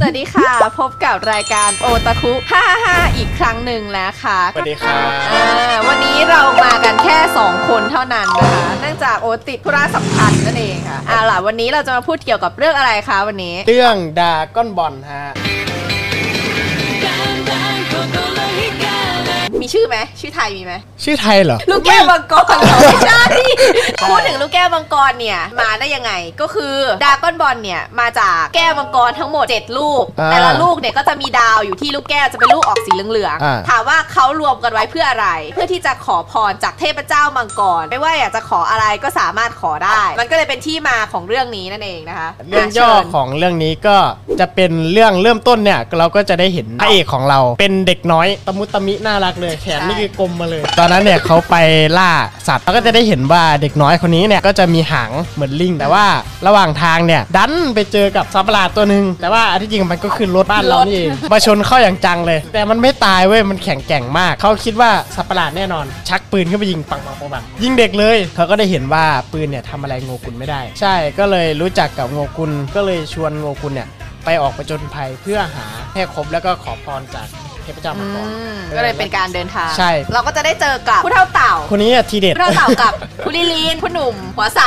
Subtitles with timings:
[0.00, 0.50] สวัสดีค่ะ
[0.80, 2.32] พบกับรายการโอตาคุ
[2.74, 5.46] 555 อีกครั้งหนึ่งแล้วค่ะสวัสดีครับอ่า
[5.88, 15.24] วันนี้เรามากันแค่ 2 คนเท่านั้นนะคะ เนื่องจากโอติดธุระสำคัญนั่นเองค่ะอ่าล่ะวันนี้เราจะมาพูดเกี่ยวกับเรื่องอะไรคะวันนี้ เรื่องดาก้อนบอลฮะ
[19.64, 20.74] มีชื่อไหมชื่อไทยมีไหม
[21.04, 23.22] ชื่อไทยเหรอ ลูกแก้วมังกรเหรอไม่ใช่
[24.08, 26.74] พูดถึงลูกแก้วมังกรเนี่ยมาได้ยังไงก็คือ
[27.04, 43.96] ดาก้อนบอลเนี่ยมาจากแก้วมังกรทั้งหมด 7 ลูก อ่าแต่ละลูกเนี่ยก็จะมีดาวอยู่ที่ลูกแก้วจะเป็นลูกออกสีเหลืองอ่า ๆถามว่าเขารวมกันไว้เพื่ออะไร เพื่อที่จะขอพรจากเทพเจ้ามังกร ไม่ว่าอยากจะขออะไรก็สามารถขอได้ มันก็เลยเป็นที่มาของเรื่องนี้นั่นเองนะคะเรื่องย่อเชิญ ของเรื่องนี้ก็
[44.40, 51.56] จะเป็นเรื่องเริ่มต้นเนี่ย เราก็จะได้เห็นพระเอกของเราเป็นเด็กน้อยตะมุตะมิน่ารักเลยแขนนี่คือกลมมาเลย ตอนนั้นเนี่ยเขาไป
[51.98, 52.10] ล่า
[52.48, 56.06] สัตว์เราก็จะได้เห็นว่าเด็กน้อยคนนี้เนี่ยก็จะมีหางเหมือนลิง แต่ว่า
[56.46, 73.88] ระหว่างทางเนี่ยดันไปเจอกับสัตว์ประหลาดตัวหนึ่งแต่ว่าอันที่จริงมันก็คือรถบ้านเรานี่เองมาชนเข้าอย่างจังเลย แต่มันไม่ตายเว้ยมันแข็งแกร่งมาก เขาคิดว่าสัตว์ประหลาดแน่นอน ชักปืนขึ้นไปยิงปังปังปังปังยิงเด็กเลย เขาก็ได้เห็นว่าปืนเนี่ยทำอะไรโงกุลไม่ได้ ใช่ก็เลยรู้จักกับโงกุลก็เลยชวนโงกุลเนี่ย
[74.24, 77.28] ไปออกประจนภัยเพื่อหาให้ครบแล้วก็ขอพรจาก
[77.64, 82.92] เทพเจ้ามังกรอืมก็เลยเป็นการเดินทางใช่เราก็จะได้เจอกับผู้เฒ่าเต่าคนนี้อะทีเด็ดผู้เฒ่าเต่ากับ
[83.24, 84.62] คุริลินพ่อหนุ่มหัวใส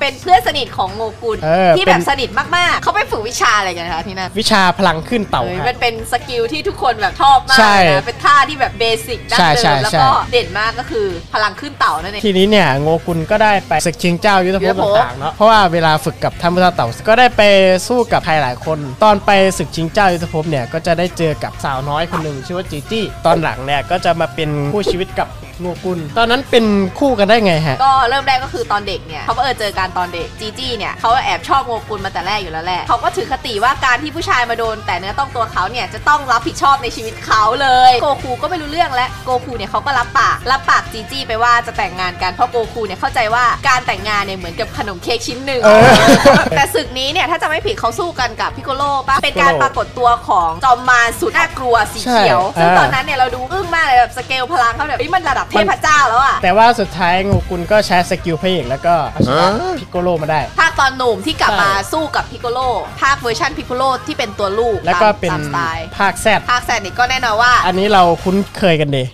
[0.00, 17.42] เป็นเพื่อนสนิทของโงกุลเออที่เป็นแบบสนิทมากๆ เขาไปฝึกวิชาอะไรกันนะคะที่นั่นวิชาพลังคลื่นเต่าเฮ้ยฮะมันเป็น skill ที่ทุกคนแบบชอบมากใช่นะเป็นท่าที่แบบ basic ดั้งใช่ใช่เดิมแล้วใช่ก็เด่นมากก็คือพลังคลื่นเต่านั่นเองทีนี้เนี่ยโงกุลก็ได้ไปศึกชิงเจ้ายุทธภพยุทธภพต่างๆเนาะเพราะว่าเวลาฝึกกับท่านผู้เฒ่าเต่าก็ได้ไป
[17.88, 25.28] สู้กับใครหลายคน ตอนไปศึกชิงเจ้ายุทธภพเนี่ยก็จะได้เจอกับสาวน้อยคนหนึ่งชื่อว่าจีจี้ตอนหลังเนี่ยก็จะมาเป็นคู่ชีวิตกับ
[25.60, 26.64] โงกุลตอนนั้นเป็น
[26.98, 45.82] คู่กันได้ไงฮะ ก็เริ่มแรกก็คือตอนเด็กเนี่ยเขาก็เออเจอกันตอนเด็กจีจี้เนี่ยเขาแอบชอบโงกุลมาแต่แรกอยู่แล้วแหละเขาก็ถือคติว่าการที่ผู้ชายมาโดน แต่เนื้อต้องตัวเขาเนี่ยจะต้องรับผิดชอบในชีวิตเขาเลยโกคูก็ไม่รู้เรื่องและโกคูเนี่ยเขาก็รับปากรับปากจีจี้ไปว่าจะแต่งงานกันเพราะโกคูเนี่ยเข้าใจว่าการแต่งงานเนี่ยเหมือนกับขนมเค้กชิ้นหนึ่งเออ
[46.56, 59.48] แต่ศึกนี้เนี่ยถ้าจำไม่ผิดเขาสู้กันกับพิโกโลปะเป็นการพิโกโลปรากฏตัวของจอมมารสุดน่ากลัวสีเขียวใช่ซึ่งอ่าตอนนั้นเนี่ยเราดูอึ้งมากเลยแบบสเกลพลังเขาแบบเฮ้ยมันระดับเทพเจ้าแล้วอะแต่ว่าสุดท้ายโงกุลก็ใช้ skill พระเอกแล้วก็เอาชนะ
[59.80, 62.58] พิกโกโลมาได้ ภาคตอนหนุ่มที่กลับมาใช่สู้กับพิโกโล
[63.02, 69.04] ภาคเวอร์ชันพิโกโลที่เป็นตัวลูกแล้วก็ตามเป็นตามสไตล์ภาค Z ภาค Z นี่ก็แน่นอนว่า อันนี้เราคุ้นเคยกันดี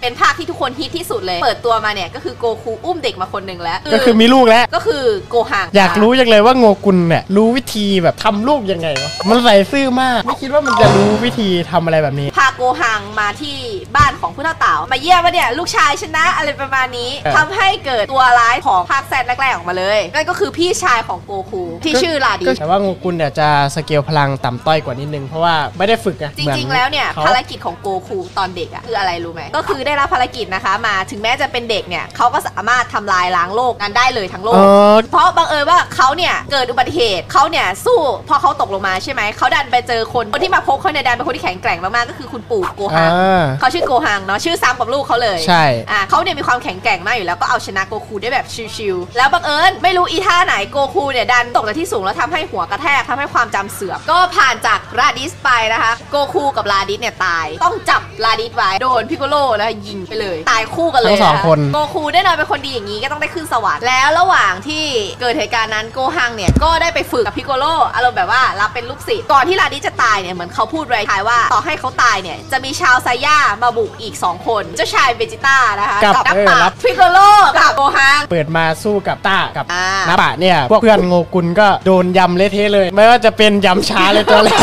[0.00, 13.56] เป็นภาคที่ทุกคนฮิตที่สุดเลย เปิดตัวมาเนี่ย ก็คือโกคูอุ้มเด็กมาคนหนึ่งแล้วก็คือมีลูกแล้ว ก็คือโกหังอยากรู้จังเลยว่าโงกุลเนี่ยรู้วิธีแบบทำลูกยังไงวะมันใส่ซื่อมาก ไม่คิดว่ามันจะรู้วิธีทำอะไรแบบนี้ พาโกหังมาที่
[13.96, 43.12] บ้านของผู้เฒ่าเต่ามาเยี่ยมว่าเนี่ยลูกชายชนะอะไรประมาณนี้เออทำให้เกิดตัวร้ายของภาคแซนแรกๆออกมาเลยนั่นก็คือพี่ชายของโกคูที่ชื่อลาดิแต่ว่าโงกุลเนี่ยจะสเกลพลังต่ำต้อยกว่านิดนึงเพราะว่าไม่ได้ฝึกอะจหมือริงๆแล้วเนี่ยขาภารกิจของโกคูตอนเด็กอะคืออะไรรู้ไหมก็คือได้รับภารกิจนะคะ มาถึงแม้จะเป็นเด็กเนี่ยเขาก็สามารถทำลายล้างโลกนั้นได้เลยทั้งโลกเออเพราะบังเอิญว่าเขาเนี่ยเกิดอุบัติเหตุเขาเนี่ยสู้พอเขาตกลงมาใช่ไหมเขาดันไปเจอคนคนที่มาพบเขาเนี่ยดันเป็นคนที่แข็งแกร่งมากๆก็คือคุณปู่โกฮัอ่า
[43.60, 48.46] เขาชื่อโกฮังเนาะชื่อซ้ำกับลูกเขาเลยใช่อ่าเขาเนี่ยมีความแข็งแกร่งมากอยู่แล้วก็เอาชนะโกคูได้แบบ
[48.76, 64.84] ชิวๆแล้วบังเอิญไม่รู้อีท่าไหนโกคูเนี่ยดันตกจากที่สูงแล้วทำให้หัวกระแทกทำให้ความจำเสื่อมก็ผ่านจากราดิสไปนะคะโกคูกับราดิสเนี่ยตาย ต้องจับราดิสไว้โดนพิโกโลแล้วยิงไปเลย ตายคู่กันเลยทั้งสองคนะ โกคูแน่นอนเป็นคนดีอย่างนี้ก็ต้องได้ขึ้นสวรรค์แล้วระหว่างที่
[65.20, 67.64] เกิดเหตุการณ์นั้นโกฮังเนี่ยก็ได้ไปฝึกกับพิโกโล
[67.94, 77.18] อารมณ์แบบว่ารับเป็นลูกศิษย์ก่อนที่ราดิสจะตายเนี่ยเหมือนเขาพูดไว้ท้ายว่าต่อให้เขาตายเนี่ยจะมีชาวไซย่ามาบุกอีก2คนเจ้าชายเบจิต้านะคะกับนักเออปรารับบพิโกโล
[77.58, 84.58] กับโกฮัง เปิดมาสู้กับต้ากับอ่า นาบะเนี่ย พวกเพื่อนโงกุลก็โดนยำเละเทะเลย ไม่ว่าจะเป็นยำช้าเลยตัวแรก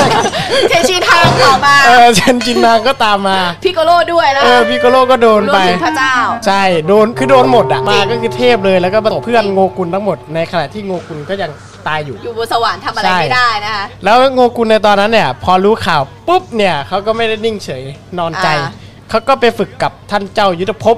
[0.69, 11.51] เทชินทางต่อมาเออเชนจินนางก็ตามมา พิโกโลด้วยนะเออพิกโกโลก็โดนรวไปมถึงพระเจ้า ใช่โดนคือโดนหมดอะมาก็คือเทพเลยแล้วก็ประสบเพื่อนโงกุลทั้งหมดในขณะที่โงกุลก็ยัง
[11.88, 17.83] ตายอยู่ อยู่บนสวรรค์ทำอะไรใช่ไม่ได้นะคะ แล้วโงกุลในตอนนั้นเนี่ย พอรู้ข่าวปุ๊บเนี่ยเขาก็ไม่ได้นิ่งเฉย
[18.19, 18.69] นอนใจอ่า
[19.09, 20.98] เขาก็ไปฝึกกับท่านเจ้ายุทธภพ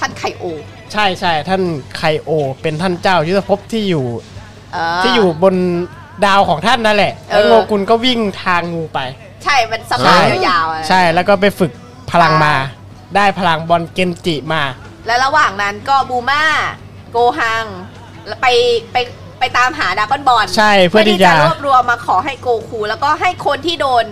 [0.00, 0.44] ท่านไคโอ
[0.92, 1.62] ใช่ใช่ท่าน
[1.96, 2.30] ไคโอ
[2.62, 4.06] เป็นท่านเจ้ายุทธภพที่อยู่
[4.72, 5.54] เออที่อยู่บน
[6.26, 9.00] ดาวของท่านนั่นแหละ แล้วเออโงกุลก็วิ่งทางงูไป
[9.44, 11.72] ใช่มันสะพานยาวๆอะ ใช่แล้วก็ไปฝึก
[12.10, 12.54] พลังมา
[13.14, 14.62] ได้พลังบอลเกนจิมา
[15.06, 16.44] และระหว่างนั้นก็บูมา
[17.12, 17.64] โกฮัง
[18.26, 18.46] แล้วไป
[18.92, 18.96] ไป
[19.38, 24.04] ไปตามหาดราก้อนบอลใช่เพื่อที่จะ รวบรวมมาขอให้โกคู แล้วก็ให้คนที่โดน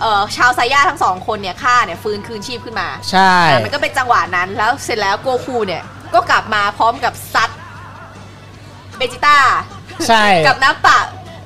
[0.00, 5.82] เอ่อชาวไซย่าทั้งสองคนเนี่ยฆ่าเนี่ยฟื้นคืนชีพขึ้นมา ใช่ อะมันก็เป็นจังหวะนั้นแล้วเสร็จแล้วโกคูเนี่ย
[6.14, 7.50] ก็กลับมาพร้อมกับซัด
[8.96, 9.36] เบจิต้า
[10.08, 10.98] ใช่ กับน้ำปะ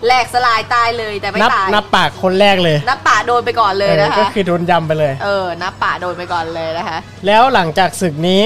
[0.06, 8.40] แหลกสลายตายเลยแต่ไม่นับตายนับปากคนแรกเลยนับป่าโดนไปก่อนเลยนะออก็คะคือโดนยำไปเลย เออนับป่าโดนไปก่อนเลยนะคะ แล้วหลังจากศึกนี้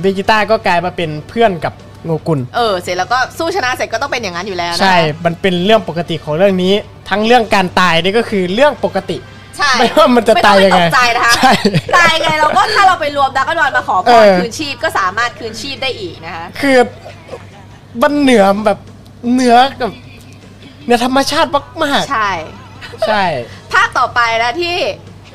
[0.00, 1.74] เบจิต้าก็กลายมาเป็นเพื่อนกับ
[2.04, 6.74] โงกุล เออ เสร็จแล้วก็สู้ชนะเสร็จก็ต้องเป็นอย่างนั้นอยู่แล้วนะคะใช่ มันเป็นเรื่องปกติของเรื่องนี้
[7.10, 9.16] ทั้งเรื่องการตายนี่ก็คือเรื่องปกติ
[9.58, 11.52] ใช่ไม่ว่ามันจะตายยังไงม่ต้องปตกใจนะคะใช่
[11.96, 16.76] ตายไงเราก็ถ้าเราไปรวมดักก็นอนมาขอพเอรอ คืนชีพก็สามารถคืนชีพได้อีกนะคะ คือ
[18.02, 18.78] มันเหนือแบบ
[19.32, 19.90] เหนือกับ
[20.84, 21.50] เหนือธรรมชาติ
[21.84, 22.30] มากใช่
[22.68, 23.24] ๆใช่
[23.72, 24.76] ภาคต่อไปนะที่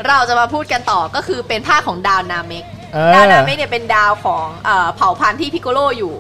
[0.08, 2.64] เราจะมาพูดกันต่อก็คือเป็นภาคของดาวนาเมก
[2.94, 6.14] เออดาวนาเมกเนี่ยเป็นดาวของเอ่อเผ่าพันธุ์ที่พิโกโลอยู่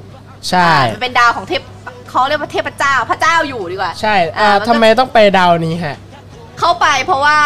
[0.49, 1.61] ใช่ อ่ามันเป็นดาวของเทพ
[2.09, 5.95] เขาเรียกว่าเทพเจ้าพระเจ้าอยู่ดีกว่า ใช่อ่าอ่ามันก็ ทำไมต้องไปดาวนี้ฮะ
[6.59, 7.37] เข้าไปเพราะว่า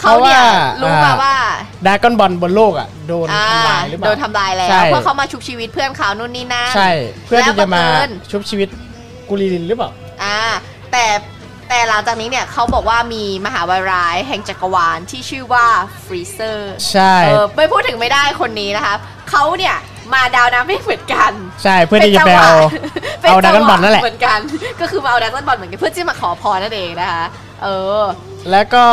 [0.00, 1.34] เขาเนี่ยเพราะว่ารู้มาว่า
[1.86, 6.90] Dragon Ball บนโลกอะ โดนอ่าทำลายหรือเปล่า โดนทำลายแล้วใช่ เพราะเขามาชุบชีวิตเพื่อนเขานู่นนี่นั่น ใช่
[7.26, 8.68] เพื่อที่จะมาแล้วบังเอิญ ชุบชีวิต
[9.28, 9.90] คุริลินหรือเปล่า
[10.24, 10.38] อ่า
[10.92, 11.06] แต่
[11.68, 15.66] แต่หลังจากนี้เนี่ยเขาบอกว่ามีมหาวายร้ายแห่งจักรวาลที่ชื่อว่า
[16.04, 18.94] ฟรีเซอร์ใช่เออไม่พูดถึงไม่ได้คนนี้นะคะ
[19.30, 19.76] เขาเนี่ย
[20.12, 21.32] มาดาวนาเมกเหมือนกัน
[21.62, 22.52] ใช่เพื่อที่จะไปเอา
[23.20, 24.38] เป็นเอา Dragon Ball จังหวะนั่นแหละเหมือนกัน
[24.80, 27.24] ก็คือมาเอา Dragon Ball เหมือนกันเพื่อที่มาขอพรนั่นเองนะคะ
[27.62, 27.68] เอ
[28.00, 28.02] อ
[28.50, 28.84] แล้วก็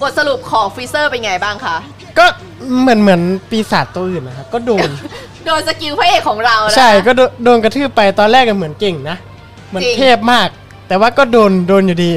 [0.00, 1.76] บทสรุปของฟรีเซอร์เป็นไงบ้างคะ
[2.18, 2.26] ก็
[2.80, 3.20] เหมือนเหมือน
[3.50, 4.88] ปีศาจตัวอื่นนะครับก็โดน
[5.46, 9.16] โดน skill พระเอกของเรานะคะใช่ก็โดนโดนกระทืบไปตอนแรกก็เหมือนเก่งนะ
[9.70, 10.48] เหมือนจริง เทพมาก
[10.88, 12.12] แต่ว่าก็โดนโดนอยู่ดี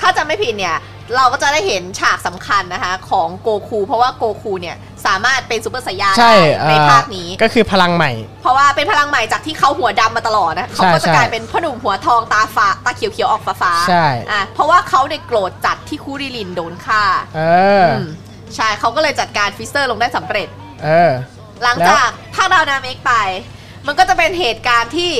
[0.00, 0.76] ถ้าจำไม่ผิดเนี่ย
[1.16, 4.76] เราก็จะได้เห็นฉากสำคัญนะคะของโกคู เพราะว่าโกคูเนี่ย
[5.06, 8.12] สามารถเป็นซูเปอร์ไซยาใช่ได้ในอ่าภาคนี้ ก็คือพลังใหม่
[8.42, 17.02] เพราะว่าเป็นพลังใหม่จากที่เขาหัวดำมาตลอดนะเขาก็จะใช่กลายเป็นพ่อหนุ่มหัวทองตาฟ้าตาเขียวเขียวๆออกฟ้าฟ้าๆใช่ อะเพราะว่าเขาเนี่ยโกรธจัดที่คูริลินโดนฆ่า
[17.36, 17.40] เอ
[17.82, 18.04] ออืม
[18.56, 20.48] ใช่เขาก็เลยจัดการฟรีเซอร์ลงได้สำเร็จ
[20.84, 21.12] เออ
[21.62, 23.12] หลังจากภาคดาวนาเมกไป
[23.86, 25.12] มันก็จะเป็นเหตุการณ์ที่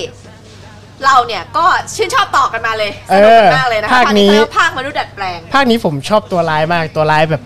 [1.04, 1.64] เราเนี่ยก็
[1.96, 7.42] ชื่นชอบต่อกันมาเลยสนุกกันมากเลยนะคะภาคนี้ภาคนี้เขาเรียกว่าภาคมนุษย์ดัดแปลง ภาคนี้ผมชอบตัวร้ายมากตัวร้ายแบบ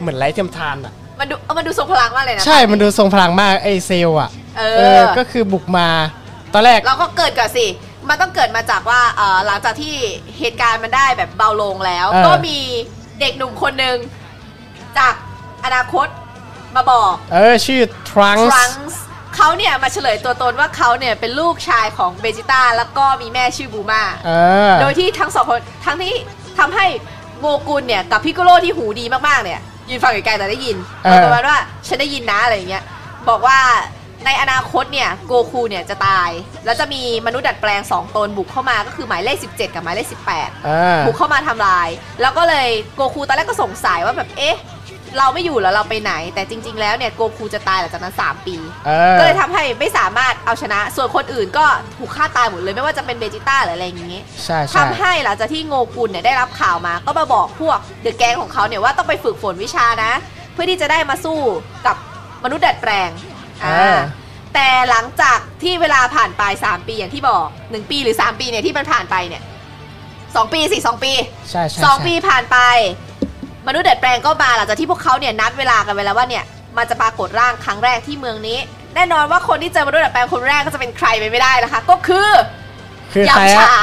[0.00, 4.62] เหมือนไร้เทียมทานอะมันดูเอามันดูทรงพลังมากเลยนะใช่มันดูทรงพลังมากไอ้เซลล์อะเอ
[4.98, 5.88] อก็คือบุกมา
[6.54, 7.66] ตอนแรกเราก็เกิดก่อนสิ
[8.08, 9.94] มันต้องเกิดมาจากว่าเอ่อหลังจากที่
[10.38, 12.58] เหตุการณ์มันได้แบบเบาลงแล้วเออก็มี
[13.20, 13.96] เด็กหนุ่มคนหนึ่ง
[14.98, 15.14] จาก
[15.64, 16.06] อนาคต
[16.76, 19.02] มาบอก เออชื่อทรังทรังส์ส์
[19.36, 24.30] เขาเนี่ยมาเฉลยตัวตนว่าเขาเนี่ยเป็นลูกชายของเบจิต้าแล้วก็มีแม่ชื่อบูมาเอ
[24.70, 26.14] อโดยที่ทั้งสองคนทั้งที่
[26.58, 26.86] ทำให้
[27.40, 32.84] โงกุลเนี่ยกับพิกโกโลที่หูดีมากๆเนี่ยยืนฟังไกลๆแต่ได้ยินเออ ประมาณว่าฉันได้ยินนะอะไรอย่างเงี้ย
[33.28, 33.58] บอกว่า
[34.26, 36.30] ในอนาคตเนี่ยโกคูเนี่ยจะตาย
[36.64, 41.88] แล้วจะมีมนุษย์ดัดแปลง2ตนบุกเข้ามาก็คือหมายเลข 17 กับหมายเลข 18เออบุกเข้ามาทำลาย
[42.20, 44.56] แล้วก็เลยโกคูตอนแรกก็สงสัยว่าแบบเอ๊ะ
[45.18, 48.56] เราไม่อยู่แล้วเราไปไหน แต่จริง ๆ แล้วเนี่ยโกคูจะตายหลังจากนั้น 3 ปี
[48.86, 51.64] เออ ก็เลยทำให้ไม่สามารถเอาชนะ ส่วนคนอื่นก็
[51.98, 60.12] ถูกฆ่าตายหมดเลยไม่ว่าจะเป็นเบจิต้าหรืออะไรอย่างงี้ใช่ใช่ทำให้หลังจากที่โงกุลเนี่ยได้รับข่าวมาก็มาบอกพวกเดอะแกงของเขาเนี่ยว่าต้องไปฝึกฝนวิชานะ
[60.52, 61.38] เพื่อที่จะได้มาสู้
[61.86, 61.96] กับ
[62.44, 63.10] มนุษย์ดัดแปลง
[63.62, 63.98] เออ่า อ
[64.54, 69.42] แต่หลังจากที่เวลาผ่านไป 3 ปีอย่างที่บอก 1 ปีหรือ 3 ปีเนี่ยที่มันผ่านไปเนี่ย
[70.36, 71.12] สองปีสิสองปี
[71.50, 72.58] ใช่ใช่สองใช่ปีผ่านไป
[73.66, 76.44] มนุษย์ดัดแปลงก็มาหลังจากที่พวกเขาเนี่ยนัดเวลากันไว้แล้วว่าเนี่ย
[76.76, 78.58] มันจะปรากฏร่างครั้งแรกที่เมืองนี้
[78.94, 82.30] แน่นอนว่าคนที่เจอมนุษย์ดัดแปลงคนแรกก็จะเป็นใครไปไม่ได้นะคะ ก็คือ
[83.12, 83.74] คือใครยำอะฉา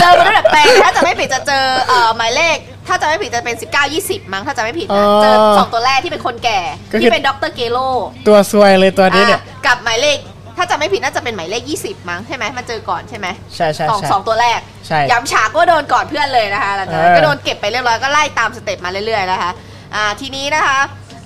[0.00, 2.56] เจอมนุษย์ดัดแปลงถ้าจะไม่ผิดจะเจอเอ่อหมายเลข
[2.86, 6.60] ถ้าจำไม่ผิดจะเป็น 19 20 มั้งถ้าจำไม่ผิดนะอ๋อเจอสองตัวแรกที่เป็นคนแก่
[6.92, 7.78] ก็คือที่เป็นด็อกเตอร์เกโล
[8.26, 10.16] ตัวซวยเลยตัวนี้เนี่ยอะกับหมายเลข
[10.56, 19.50] ถ้าจำไม่ผิดน่าจะเป็นหมายเลข 20 มั้งใช่ไหมมันเจอก่อนใช่ไหมใช่ใช่สองใช่สองตัวแรกใช่ยำฉาก็โดนก่อนเพื่อนเลยนะคะหลังจากนั้นเออ ก็โดนเก็บไปเรียบร้อยก็ไล่ตาม step มาเรื่อยๆนะคะ
[19.94, 20.78] อ่าทีนี้นะคะ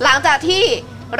[0.04, 0.62] หลังจากที่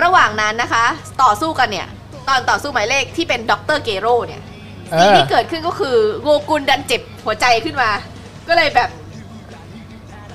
[0.03, 0.85] ระหว่างนั้นนะคะ
[1.23, 1.87] ต่อสู้กันเนี่ย
[2.29, 4.43] ตอนต่อสู้หมายเลขที่เป็นด็อกเตอร์เกโรเนี่ย
[4.91, 7.91] เออสิ่งที่เกิดขึ้นก็คือโงกุลดันเจ็บหัวใจขึ้นมา
[8.49, 8.91] ก็เลยแบบ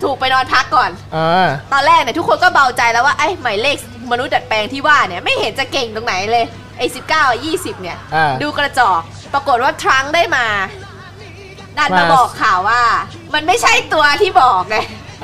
[0.03, 3.77] ถูกไปนอนพักก่อนอ่าตอนแรกเนี่ยทุกคนก็เบาใจแล้วว่าไอ้หมายเลข
[4.12, 6.46] มนุษย์ดัดแปลงที่ว่าเนี่ยไม่เห็นจะเก่งตรงไหนเลย
[6.77, 9.01] ไอ้สิบเก้ายี่สิบเนี่ย อ่า ดูกระจอก
[9.34, 10.46] ปรากฏว่าทรังก์ได้มา
[11.77, 12.82] ดันมามา บอกข่าวว่า
[13.34, 14.77] มันไม่ใช่ตัวที่บอกไง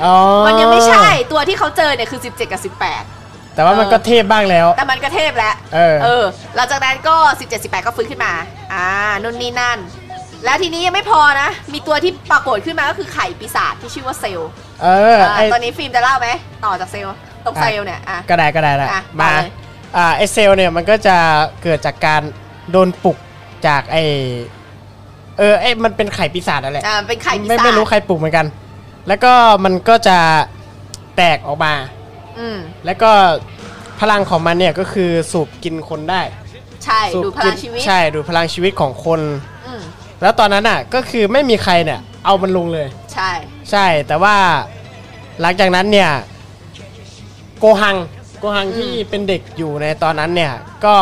[0.04, 0.14] อ๋อ
[0.46, 2.62] มันยังไม่ใช่ตัวที่เขาเจอเนี่ยคือ 17 กับ
[3.06, 6.24] 18 แต่ว่ามันก็เทพบ้างแล้ว แต่มันก็เทพแล้วเออเออ
[6.56, 8.32] หลังจากนั้นก็ 17 18 ก็ฟื้นขึ้นมา
[8.72, 8.86] อ่า
[9.22, 9.78] นู่นนี่นั่น
[10.44, 14.50] แล้วทีนี้ยังไม่พอนะ มีตัวที่ปรากฏขึ้นมาก็คือไข่ปีศาจที่ชื่อว่าเซลล์
[14.82, 16.28] เอออ่าไอตอนนี้ฟิล์มจะเล่าไหม
[16.64, 19.50] ต่อจากเซลล์ตรงเซลล์เนี่ยอะก็ได้ก็ได้ละอะมามาเลย
[19.96, 21.16] อ่าไอเซลล์เนี่ยมันก็จะ
[21.62, 22.22] เกิดจากการ
[22.70, 23.16] โดนปลุก
[23.66, 23.96] จากไอ
[25.38, 28.46] เออไอมันเป็นไข่ปีศาจนั่นแหละอ่าเป็นไข่ปีไม่ศาจไม่รู้ใครปลุกเหมือนกัน
[29.08, 29.32] แล้วก็
[29.64, 30.18] มันก็จะ
[31.16, 31.74] แตกออกมา
[32.38, 33.10] อืมแล้วก็
[34.00, 36.22] พลังของมันเนี่ยก็คือสูบกินคนได้
[36.84, 39.20] ใช่สูบดูพกิลันงชีวิตใช่ดูดพลังชีวิตของคน
[39.66, 39.82] อืม
[40.22, 43.30] แล้วตอนนั้นอะก็คือไม่มีใครเนี่ยเอามันลงเลย ใช่
[43.70, 44.36] ใช่แต่ว่า
[45.40, 46.10] หลังจากนั้นเนี่ย
[47.58, 47.96] โกหัง
[48.42, 50.96] โกหังที่เป็นเด็กอยู่ในตอนนั้นเนี่ยก็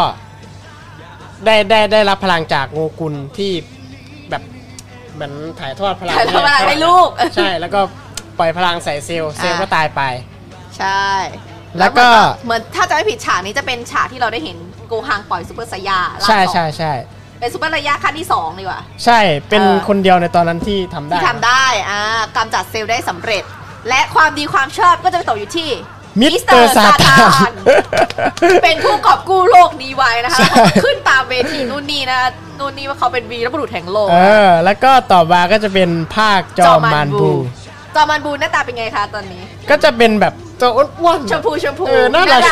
[1.44, 3.52] ได้ได้ได้รับพลังจากโงกุลที่
[4.30, 4.42] แบบ
[5.14, 7.80] เหมือนถ่ายทอดพลังถ่ายทอดพลังให้ลูก ใช่แล้วก็
[8.38, 10.02] ปล่อยพลังใส่เซลล์เซลล์อ่าก็ตายไป
[10.78, 11.06] ใช่
[11.78, 12.06] แล้วก็
[12.44, 14.56] เหมือนถ้าจำไม่ผิดฉากนี้จะเป็นฉากที่เราได้เห็น
[14.88, 16.92] โกฮังปล่อยซูเปอร์ไซยาร่างใช่สองใช่ใช่
[17.40, 22.00] เป็นซูเปอร์ไซยาขั้นที่สองดีกว่าใช่เป็นเออคนเดียวในตอนนั้นที่ทำได้ที่ทำได้อ่า
[22.36, 23.44] กำจัดเซลล์ได้สำเร็จ
[23.88, 25.70] และความดีความชอบก็จะไปตกอยู่ที่
[26.20, 27.16] มิสเตอร์ซาตา
[27.50, 27.52] น
[28.62, 30.46] เป็นผู้กอบกู้โลกนี้ไว้นะคะใช่
[30.84, 32.18] ขึ้นตามเวทีนู่นนี่นะ
[32.58, 37.30] นู่นนี่ว่าเขาเป็นวีรบุรุษแห่งโลกเออแล้วก็ต่อมาก็จะเป็นภาคจอมมานบู
[37.96, 42.42] จอมันบูหน้าตาเป็นไงคะตอนนี้ ก็จะเป็นแบบตัวอ้วนๆชมพูชมพูเออน่ารัก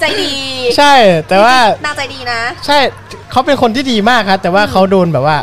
[0.00, 0.32] ใจดี
[0.76, 0.94] ใช่
[1.28, 2.78] แต่ว่านางใจดีนะ ใช่
[3.30, 5.38] เขาเป็นคนที่ดีมากครับแต่ว่าเขาโดนแบบว่า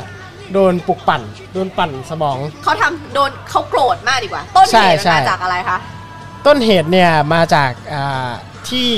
[0.53, 1.21] โดนปลุกปั่น
[1.53, 5.77] โดนปั่นสมอง เขาทำโดนเขาโกรธมากดีกว่า ต้นใช่เหตุใช่มันมาจากอะไรคะ
[6.47, 8.29] ต้นเหตุเนี่ยมาจากอ่า
[8.69, 8.89] ที่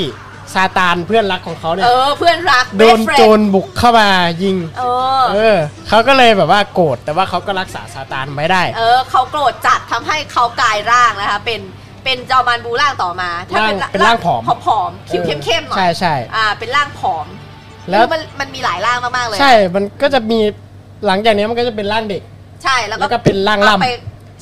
[0.54, 4.10] ซาตานเพื่อนรักของเขาเนี่เอยอเพื่อนรักโดน best friend โจรบุกเข้ามา
[4.44, 4.84] ยิง เอ
[5.20, 5.58] อเออ
[5.90, 11.62] เขาก็เลยแบบว่าโกรธแต่ว่าเขาก็รักษาซาตานไว้ได้ เออเขาโกรธจัดทำให้เขากลายร่างนะคะเป็น
[12.04, 17.26] เป็นจอมันบูร่างต่อมาร่างเป็นร่างผอมผอมๆคิ้วเข้มๆหน่อยใช่ใช่อ่าเป็นร่างผอม
[17.90, 20.40] แล้วคือมันมันมีหลายร่างมากๆเลย ใช่มันก็จะมี
[21.06, 22.22] หลังจากนี้มันก็จะเป็นร่างเด็ก
[22.64, 23.90] ใช่แล้วแล้วก็เป็นร่างเอาล่ำไป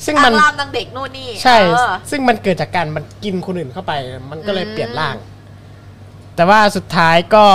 [0.04, 3.92] ซึ่งมันร่างล่ำนางเด็กนู่นนี่ใช่เออซึ่งมันเกิดจากการมันกินคนอื่นเข้าไป
[4.30, 5.16] มันก็เลยอืมเปลี่ยนร่าง
[6.36, 7.46] แต่ว่าสุดท้ายก็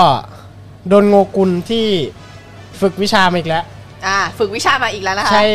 [0.89, 1.87] โดนโงกุลที่
[2.81, 3.63] ฝึกวิชามาอีกแล้ว
[4.07, 5.45] อ่า ฝึกวิชามาอีกแล้วนะคะ ใช้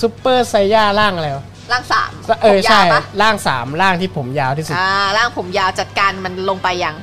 [0.00, 2.10] ซูเปอร์ไซย่าร่างอะไรวะร่างสาม
[2.42, 6.96] เออผมยาใช่วปะร่างสามร่างที่ผมยาวที่สุด อ่าร่างผมยาวจัดการมันลงไปอย่าง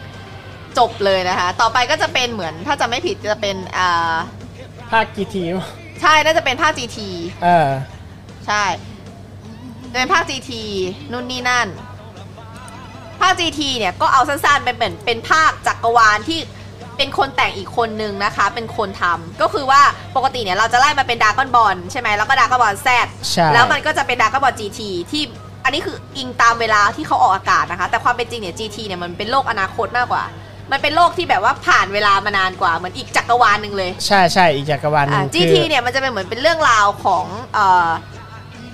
[0.78, 4.16] จบเลยนะคะ ต่อไปก็จะเป็นเหมือนถ้าจะไม่ผิดจะเป็นอ่า
[4.92, 5.68] ภาคกี่ทีวะ
[6.02, 6.98] ใช่ น่าจะเป็นภาค GT
[7.44, 7.70] เออ
[8.48, 8.64] ใช่
[9.96, 10.52] จะเป็นภาค GT
[11.12, 11.68] นู่นนี่นั่น
[13.22, 16.40] ภาค GT เนี่ยก็เอาสั้นๆเป็นเป็นเป็นภาคจักรวาลที่
[16.98, 19.82] เป็นคนแต่งอีกคนนึงนะคะ เป็นคนทำก็คือว่า
[20.16, 25.24] ปกติเนี่ยเราจะไล่มาเป็นดากอนบอลใช่ไหมแล้วก็ดากอนบอลแซดใช่ แล้วมันก็จะเป็นดากอนบอล GT ที่
[25.64, 30.24] อันนี้คืออิงตามเวลาที่เขาออกอากาศนะคะ แต่ความเป็นจริงเนี่ย GT เนี่ยมันเป็นโลกอนาคตมากกว่า
[30.72, 37.90] มันเป็นโลกที่แบบว่าผ่านเวลามานานกว่าเหมือนอีกจักรวาลหนึ่งเลย ใช่ใช่อีกจักรวาลหนึอ่า ง GT เนี่ยมันจะเป็นเหมือนเป็นเรื่องราวของเอ่อ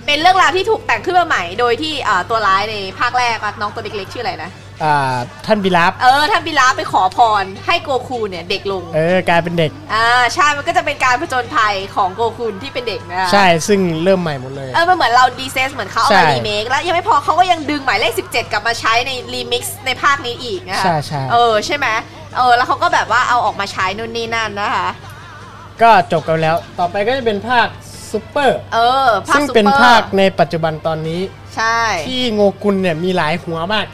[0.06, 4.52] เป็นเรื่องราวที่ถูกแต่งขึ้นมาใหม่ โดยที่เอ่อตัวร้ายในภาคแรกอะน้องตัวเล็กๆชื่ออะไรนะ
[4.84, 5.16] อ่า
[5.46, 21.88] ท่านบีลาฟเออท่านบีลาฟไปขอพรให้โกคูเนี่ยเด็กลง เออกลายเป็นเด็ก อ่าใช่มันก็จะเป็นการผจญภัยของโกคูที่เป็นเด็กนะคะ ใช่ซึ่งเริ่มใหม่หมดเลย เออ มันเหมือนเราดีเซสเหมือนเขาเอาใช่ มารีเมคแล้วยังไม่พอเขาก็ยังดึงหมายเลข 17 กลับมาใช้ในรีมิกซ์ในภาคนี้อีกนะคะใช่ใช่เออ ใช่ไหม
[22.38, 24.90] เออ แล้วเขาก็แบบว่าเอาออกมาใช้นู่นนี่นั่นนะคะ
[25.82, 27.68] ก็จบกันแล้ว ต่อไปก็จะเป็นภาค
[28.12, 31.22] ซูเปอร์เออภาคซึ่งซูเป็นเปอร์ภาคในปัจจุบันตอนนี้
[31.56, 33.86] ใช่ ที่โงกุลเนี่ยมีหลายหัวมาก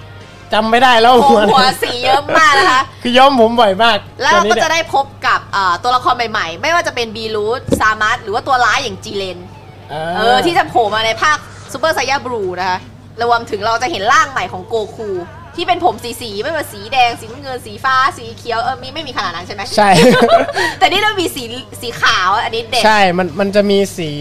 [0.53, 9.37] จำไม่ได้แล้วโอ้หัวหัวไหนสีเยอะมากนะคะ คือย้อมผมบ่อยมาก แล้วเราตัวนี้ก็นี่ยจะได้พบกับเอ่อตัวละครใหม่ๆ ไม่ว่าจะเป็นบีรูทซามัสหรือว่าตัวร้ายอย่างจีเลน
[9.89, 11.37] เอเออที่จะโผล่มาในภาค
[11.71, 12.79] ซูเปอร์ไซยาบลูนะคะ
[13.21, 15.09] รวมถึงเราจะเห็นร่างใหม่ของโกคู
[15.57, 19.89] ที่เป็นผมสีสีๆไม่ว่าสีแดงสีน้ำเงินสีฟ้าสีเขียวเออมีไม่มีขนาดนั้นใช่ไหมใช่
[20.79, 21.43] แต่นี่เรามีสี
[21.81, 24.11] สีขาวอันนี้เด็ด ใช่ มันมันจะมีสี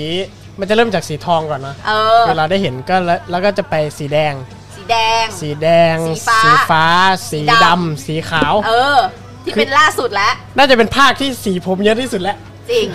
[0.58, 4.34] มันจะเริ่มจากสีทองก่อนเนอะเออคือเราได้เห็นก็แล้วแล้วก็จะไปสีแดง
[4.74, 6.40] สีแดง สีแดง สีฟ้า
[6.70, 6.86] ฟ้า
[7.30, 8.98] สีสีดำ ดำสีขาว เออ
[9.44, 12.36] ที่เป็นล่าสุดแล้วน่าจะเป็นภาคที่สีผมเยอะที่สุดแล้ว
[12.70, 12.86] จริง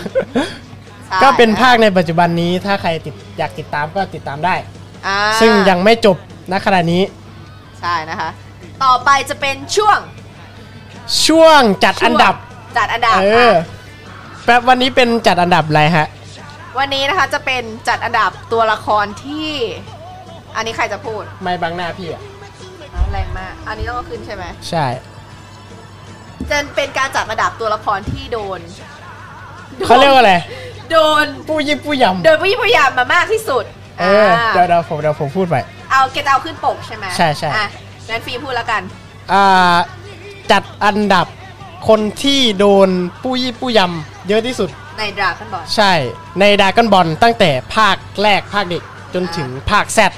[1.08, 4.56] ใช่ก็เป็นภาคในปัจจุบันนี้ถ้าใครติดอยากติดตามก็ติดตามได้
[5.08, 6.18] อ่าซึ่งยังไม่จบ
[6.52, 7.02] ณขณะนี้
[7.82, 8.30] ใช่นะคะ
[8.84, 10.00] ต่อไปจะเป็นช่วง
[11.26, 12.36] ช่วงจัดอันดับ
[12.78, 13.54] จัดอันดับเอออะ
[14.46, 16.08] แป๊บวันนี้เป็นจัดอันดับอะไรฮะ
[16.80, 19.50] วันนี้นะคะจะเป็นจัดอันดับตัวละครที่
[20.56, 22.22] อันนี้ใครจะพูดไม่บังหน้าพี่อะ
[23.12, 24.86] แรงมาก อันนี้ต้องเอาขึ้นใช่ไหม ใช่
[26.50, 28.60] จะเป็นการจัดอันดับตัวละครที่โดน
[29.86, 30.36] เขาเรียกว่าอะไร
[30.92, 33.64] โดนผู้ยิบผู้ยำโดนผู้ยิ่งพยายามมามากที่สุด
[34.00, 35.56] เออ เดี๋ยวเดี๋ยวผมเดี๋ยวผมพูดไป
[35.92, 37.68] เอาเกตเอาขึ้นปกใช่ไหมใช่ใช่ อะ
[38.10, 38.82] งั้นฟรีพูดแล้วกัน
[39.32, 39.78] อ่า
[40.52, 41.28] จัดอันดับ
[41.88, 42.90] คนที่โดน
[43.22, 44.70] ผู้ยี่ผู้ยำเยอะที่สุด
[45.00, 45.92] ในดราก้อนบอลใช่
[46.40, 48.84] ในดากันบอลตั้งแต่ภาคแรกภาคเด็ก
[49.14, 50.12] จนถึงภาคแซด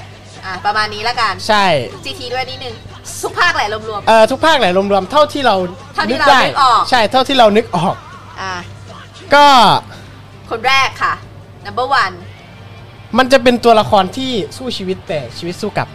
[0.46, 1.64] อะประมาณนี้แล้วกันใช่
[2.04, 2.74] GT ด้วยนิดนึง
[3.22, 5.56] ทุกภาคแหละรวม เอ่อทุกภาคแหละรวมๆเท่าที่เรา
[5.94, 8.54] เท่าที่นึกเราได้นึกออก ใช่เท่าที่เรานึกออก ๆอะ
[9.34, 9.46] ก็
[10.50, 11.14] คนแรกค่ะ
[11.66, 12.14] number one
[13.18, 15.88] มันจะเป็นตัวละครที่สู้ชีวิตแต่ชีวิตสู้กลับ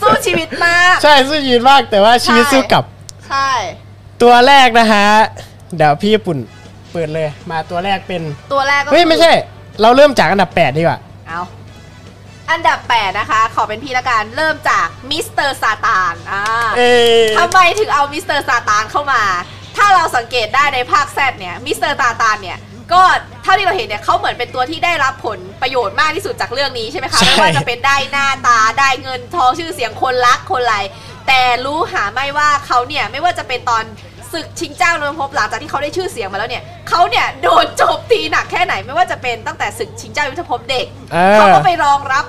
[0.00, 2.84] สู้ชีวิตมาก ใช่สู้ชีวิตมากแต่ว่าชีวิตใช่สู้กลับ
[3.28, 3.50] ใช่
[4.22, 5.06] ตัวแรกนะฮะ
[5.76, 6.38] เดี๋ยวพี่ญี่ปุ่น
[6.92, 9.32] เปิดเลยมาตัวแรกเป็นตัวแรกก็เฮ้ยคือไม่ใช่
[9.82, 10.98] เราเริ่มจากอันดับ8ดีกว่า
[11.28, 11.40] เอา
[12.50, 16.42] อันดับ 8 นะคะ ขอเป็นพี่ละกันเริ่มจากมิสเตอร์ซาตานอ่า
[16.76, 19.22] เอ้ยทำไมถึงเอามิสเตอร์ซาตานเข้ามา
[19.76, 22.58] ถ้าเราสังเกตได้ในภาค Z เนี่ยมิสเตอร์ซาตานเนี่ย
[22.94, 23.02] ก็
[23.42, 30.76] เท่าที่เราเห็นเนี่ยเขาเหมือนเป็นตัวที่ได้รับผลประโยชน์มากที่สุดจากเรื่องนี้ใช่ไหมคะใช่ ไม่ว่าจะเป็นได้หน้าตาได้เงินทองชื่อเสียงคนรักคนไร
[31.26, 33.84] แต่รู้หาไม่ว่าเขาเนี่ยไม่ว่าจะเป็นตอน
[34.32, 42.24] ศึกชิงเจ้ายุทธภพหลังจากที่เขาได้ชื่อเสียงมาแล้วเนี่ยเขาเนี่ยโดนโจมตีหนักแค่ไหนไม่ว่าจะเป็นตั้งแต่ศึกชิงเจ้ายุทธภพเด็ก เอเขาอก็ไปรองรับ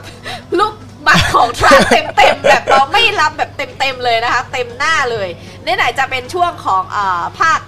[0.60, 0.74] ลูก
[1.08, 1.79] บัตรของทราน
[2.17, 5.27] เต็มๆ แบบเราไม่รับแบบเต็มๆเลยนะคะ เต็มหน้าเลย
[5.63, 7.60] ไหนๆจะเป็นช่วงของเอ่อภาค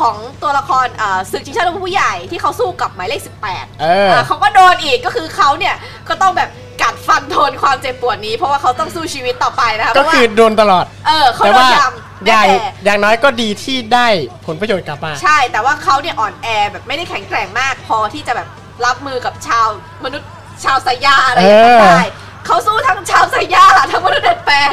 [0.00, 5.74] ของตัวละครเอ่อศึกชิงชาติผู้ใหญ่ที่เขาสู้กับหมายเลข 18เอออ่าเขาก็โดนอีกก็คือเขาเนี่ย
[6.08, 6.50] ก็ต้องแบบ
[6.82, 14.06] กัดฟันทนความเจ็บปวดนี้ เพราะว่าเขาต้องสู้ชีวิตต่อไปนะคะก็เพราะว่าคือโดนตลอด เออเขาแต่โดนว่ายำอแม้ย่างแต่ อย่างน้อยก็ดีที่ได้
[14.46, 18.48] ผลประโยชน์กลับมา ใช่ แต่ว่าเขาเนี่ยอ่อนแอแบบไม่ได้แข็งแกร่งมาก พอที่จะแบบ
[18.84, 19.66] รับมือกับชาว
[20.04, 20.28] มนุษย์
[20.64, 22.04] ชาวไซยาอะไรอย่างเงี้ยเออ ได้
[22.46, 24.72] เขาสู้ทั้งชาวไซยาทั้งมนุษย์ดัดแปลง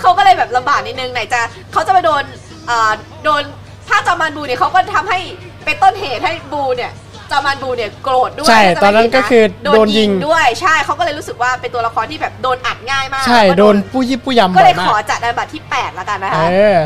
[0.00, 1.40] เขาก็เลยแบบลำบากนิดนึงไหนจะ
[1.72, 2.22] เขาจะไปโดน
[2.66, 2.92] เอ่อ
[3.24, 3.42] โดน
[3.88, 5.18] ถ้าจอมานบูเนี่ยเขาก็ทำให้
[5.64, 6.92] เป็นต้นเหตุให้บูเนี่ย
[7.30, 16.76] จอมานบูเนี่ยโกรธด้วยใช่ถ้าจะตอนนั้นไม่ผิก็ดะคือโดนยิง ด้วยใช่เขาก็เลยรู้สึกว่าเป็นตัวละครที่แบบโดนอัดง่ายมากใช่แล้วก็โดนผู้ยิบผู้ยำก็บ่เลอยยมาขกอจัดอันดับที่แปดแล้วกันนะคะ เออ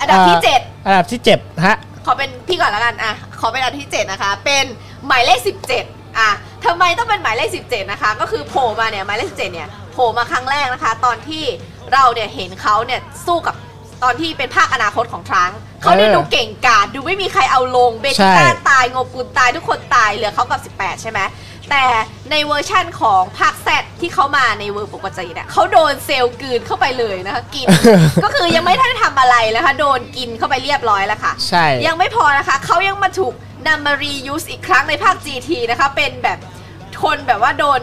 [0.00, 4.64] อันดับที่เจ็ด อันดับที่เจ็ดฮะ ขอเป็นพี่ก่อนแล้วกัน อะ ขอเป็นอันที่ 7 นะคะ เป็น
[5.06, 5.38] หมายเลข
[5.78, 6.30] 17 อะ
[6.64, 11.44] ทำไมต้องเป็นหมายเลข 17 นะคะ ก็คือโผล่มาเนี่ย หมายเลข 17 เนี่ย โผล่มาครั้งแรกนะคะ ตอนที่
[11.92, 13.54] เราเนี่ยเห็นเขาเนี่ยสู้กับ
[14.02, 21.20] ตอนที่เป็นภาคอนาคตของทรังก์เขาได้เออดูเก่งกาจดูไม่มีใครเอาลงใช่เบจิต้าตายโงกุลตายทุกคนตายเหลือเขากับ 18 ใช่ไหม
[21.70, 21.84] แต่
[22.30, 27.66] ในเวอร์ชั่นของภาค Z ที่เขามาในเวอร์ปกติเนี่ยเขาโดนเซลล์กลืนเข้าไปเลยนะคะกิน
[28.24, 33.34] ก็คือยังไม่ทันทำอะไรนะคะ โดนกินเข้าไปเรียบร้อยแล้วค่ะ ใช่ ยังไม่พอนะคะ เขายังมาถูก
[33.68, 36.38] นำมา reuse อีกครั้งในภาค GT นะคะ เป็นแบบ
[37.02, 37.80] คนแบบว่าโดน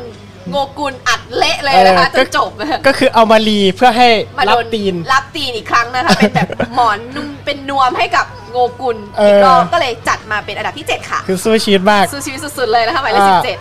[0.50, 13.58] โงกุลอัดเละเลยนะคะเออจนจบนะคะก็คือเอามารีเพื่อให้มารัโดบนตีน รับตีนอีกครั้งนะคะเป็นแบบหมอนนุ่มเป็นนวมให้กับโงกุลเอออีอีกรอบก็เลยจัดมาเป็นอันดับที่ 7 ค่ะ คือสู้ชีวิตมากสู้ชีวิตสุดๆเลยนะคะหมายเลขอ่าสิบเจ็ด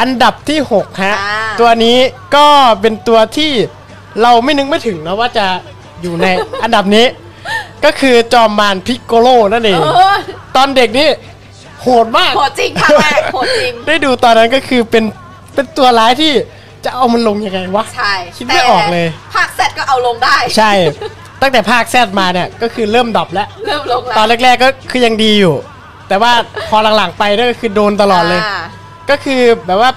[0.00, 1.98] อันดับที่ 6 ฮะอ่าตัวนี้
[2.36, 2.46] ก็
[2.80, 3.52] เป็นตัวที่
[4.22, 5.46] เราไม่นึกไม่ถึงนะว่าจะ
[6.02, 6.26] อยู่ใน
[6.62, 7.06] อันดับนี้
[7.84, 10.16] ก็คือจอมมารพิกโกโลนั่นเองเออ
[10.56, 11.08] ตอนเด็กนี่
[11.82, 15.04] โหดมาก โหดจริงครั้งแรกโหดจริง ได้ดูตอนนั้นก็คือเป็น
[15.54, 16.32] เป็นตัวร้ายที่
[16.84, 20.72] จะเอามันลงยังไงวะ ใช่คิดไม่ออกเลย ภาคเสร็จก็เอาลงได้ ใช่
[21.42, 25.54] ตั้งแต่ภาค Z มาเนี่ยก็คือเริ่ม drop แล้ว เริ่มลงแล้ว ตอนแรกๆก็คือยังดีอยู่
[26.08, 26.32] แต่ว่า
[26.68, 28.60] พอหลังๆไปเนี่ยก็คือโดนตลอดเลยา
[29.10, 29.90] ก็คือแบบว่า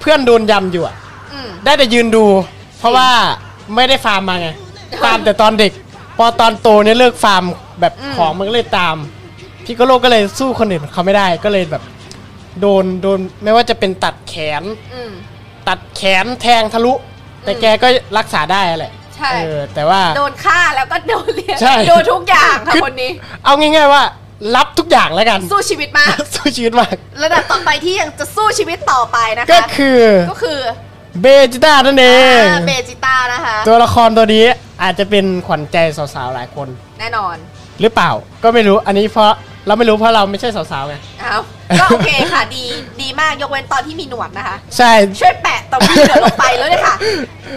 [0.00, 0.96] เพื่อนโดนยำอยู่อะ
[1.32, 2.24] อืมได้แต่ยืนดู
[2.78, 3.08] เพราะว่า
[3.74, 4.48] ไม่ได้ฟาร์มมาไง
[5.02, 5.72] ฟาร์มแต่ตอนเด็ก
[6.16, 7.42] พอตอนโตเนี่ยเลิกฟาร์ม
[7.80, 8.96] แบบอืมของมันก็เลยตาม
[9.64, 11.82] พิกโกโลก็เลยสู้คนอื่นเขาไม่ได้ก็เลยแบบ
[12.60, 14.62] โดนโดนไม่ว่าจะเป็นตัดแขน
[14.94, 15.12] อืม
[15.68, 16.94] ตัดแขนแทงทะลุ
[17.44, 17.88] แต่แกก็
[18.18, 23.10] รักษาได้แหละใช่ เออแต่ว่า โดนฆ่าแล้วก็โดนเรียนใช่ โดนทุกอย่างค่ะคือคนนี้
[23.44, 24.02] เอาง่ายๆว่า
[24.56, 30.60] รับทุกอย่างแล้วกัน สู้ชีวิตมาก สู้ชีวิตมาก ระดับต่อไปที่ยังจะสู้ชีวิตต่อไปนะคะ ก็คือก็คือ
[31.22, 32.06] เบจิต้านั่นเอ
[32.38, 34.44] งอ่าเบจิต้านะคะ ตัวละครตัวนี้
[34.82, 35.76] อาจจะเป็นขวัญใจ
[36.14, 36.68] สาวๆหลายคน
[37.00, 37.36] แน่นอน
[37.80, 38.10] หรือเปล่า
[38.42, 39.32] ก็ไม่รู้อันนี้เพราะ
[39.66, 41.38] เราไม่รู้เพราะเราไม่ใช่สาวๆไง เอา
[41.80, 42.64] ก็โอเคค่ะ ดี
[43.02, 46.94] ดีมากยกเว้นตอนที่มีหนวดนะคะ ใช่ ช่วยแปะตรงที่เหลือลงไปแล้วเลยค่ะ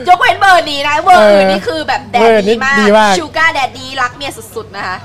[0.08, 4.98] ยกเว้นเบอร์นี้นะเบอร์อื่นนี่คือแบบแดเบอดร์นี้ดีมากดีมากชูการ์แดดดีรักเมียสุดๆนะคะ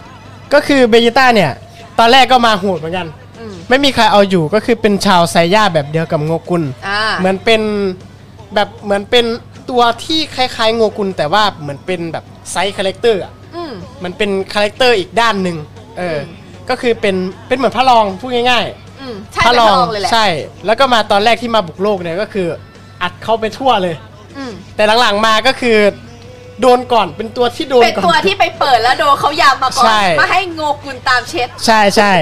[0.52, 1.50] ก็คือเบจิต้าเนี่ย
[1.98, 3.06] ตอนแรกก็มาโหดเหมือนกัน
[3.38, 7.62] อืมไม่มีใครเอาอยู่ก็คือเป็นชาวไซย่าแบบเดียวกับโงกุล อ่าเหมือนเป็น
[8.54, 9.24] แบบเหมือนเป็น
[9.70, 13.72] ตัวที่คล้ายๆโงกุล แต่ว่าเหมือนเป็นแบบ side character อะอืม
[14.04, 15.56] มันเป็น character อีกด้านหนึ่ง
[15.98, 17.16] เอออมก็คือเป็น
[17.48, 18.66] เป็นเหมือนพระรองพูดง่าย
[19.02, 20.26] อืมๆใช่เป็นรองเลยแหละใช่
[20.66, 22.46] แล้วก็มาตอนแรกที่มาบุกโลกเนี่ยก็คือ
[23.02, 23.94] อัดเข้าไปทั่วเลย
[24.36, 25.78] อืมแต่หลังๆมาก็คือ
[26.60, 32.12] โดนก่อนเป็นตัวที่โดนเป็นก่อน ตัวที่ไปเปิดแล้วโดนเขายำมาก่อน ใช่ มาให้โงกุลตามเช็ด ใช่ใช่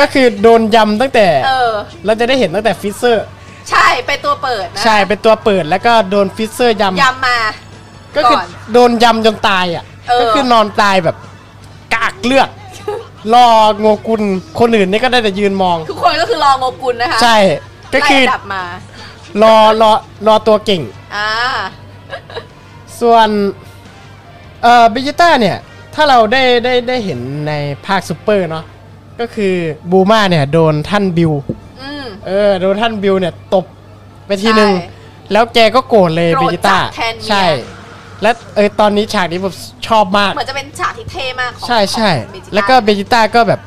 [0.00, 1.72] ก็คือโดนยำตั้งแต่ เออ
[2.04, 3.26] เราจะได้เห็นตั้งแต่ฟรีเซอร์
[3.70, 7.38] ใช่เป็นตัวเปิดนะใช่เป็นตัวเปิดแล้วก็โดนฟรีเซอร์ยำยำมา
[8.16, 11.16] ก็คือก่อนโดนยำจนตายอะ เออ ก็คือนอนตายแบบ
[11.94, 12.48] กากเลือด
[13.34, 13.46] รอ
[13.80, 14.22] โงกุล
[14.58, 17.36] คนอื่นนี่ก็ได้แต่ยืนมอง ทุกคนก็คือรอโงกุลนะคะใช่
[17.94, 18.62] ก็คือไล่อันดับมา
[19.42, 19.90] รอรอ
[20.26, 20.82] รอตัวเก่ง
[21.16, 21.30] อ่า
[23.00, 23.28] ส่วน
[24.62, 25.56] เอ่อเบจิต้าเนี่ย
[25.94, 27.52] ถ้าเราได้ได้ได้เห็นใน
[27.86, 28.64] ภาคซูเปอร์เนาะ
[29.20, 29.54] ก็คือ
[29.90, 31.32] บูมาเนี่ย โดนท่านบิว
[31.82, 33.64] อืมเออโดนท่านบิวเนี่ยตบ
[34.26, 34.88] ไปทีหนึ่ง ใช่
[35.32, 37.44] แล้วแกก็โกรธเลยโกเบรธจิต้าจัดแทนเมีย ใช่
[38.22, 39.54] และเออตอนนี้ฉากนี้ผม
[39.88, 43.60] ชอบมาก เหมือนจะเป็นฉากที่เท่มากของใช่ใช่ของ Vegeta แล้วก็เบจิต้าก็แบบ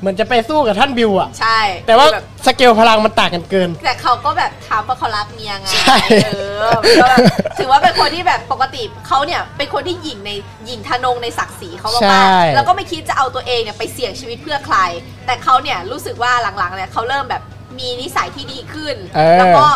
[0.00, 6.28] เหมือนจะไปสู้กับท่านบิวอะใช่แต่ว่าคือบบสเกลพลังมันต่างกันเกิน แต่เขาก็แบบทำเพราะเขารักเมียไงใช่ เอ
[6.66, 7.18] อก็แบบ
[7.58, 10.30] ถือว่าเป็นคนที่แบบปกติเขาเนี่ยเป็นคนที่หยิ่งใน
[10.66, 14.78] หยิ่งทะนงในศักดิ์ศรีเขาใช่ มากๆแล้วก็ไม่คิดจะเอาตัวเองเนี่ยไปเสี่ยงชีวิตเพื่อใคร
[15.26, 17.42] แต่เขาเนี่ยรู้สึกว่าหลังๆเนี่ยเขาเริ่มแบบ
[17.78, 19.66] มีนิสัยที่ดีขึ้น เออ แล้วก็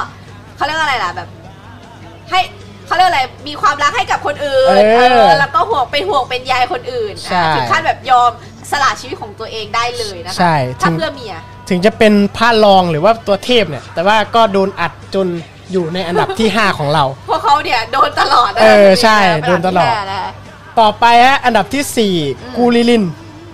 [0.57, 1.29] เขาเรียกว่าอะไรล่ะแบบ
[2.31, 2.41] ให้
[2.88, 8.31] เขาเรียกอะไรมีความรักให้กับคนอื่นเออเออแล้วก็ห่วงเป็นห่วงเป็นใยคนอื่นใช่ อะถึงขั้นแบบยอม
[8.70, 11.35] สละชีวิตของตัวเองได้เลยนะคะใช่ถ้าถึงเพื่อเมีย
[11.68, 15.27] ถึงจะเป็นพระรองหรือว่าตัวเทพเนี่ย แต่ว่าก็โดนอัดจน
[15.72, 20.31] อยู่ในอันดับที่ 5 ของเรา พวกเขาเนี่ยโดนตลอดนะเออใช่เป็โดนตลอด แบบที่แย่นะคะ
[20.81, 23.05] ต่อไปฮะอันดับทีสี่อืม4กูริลิน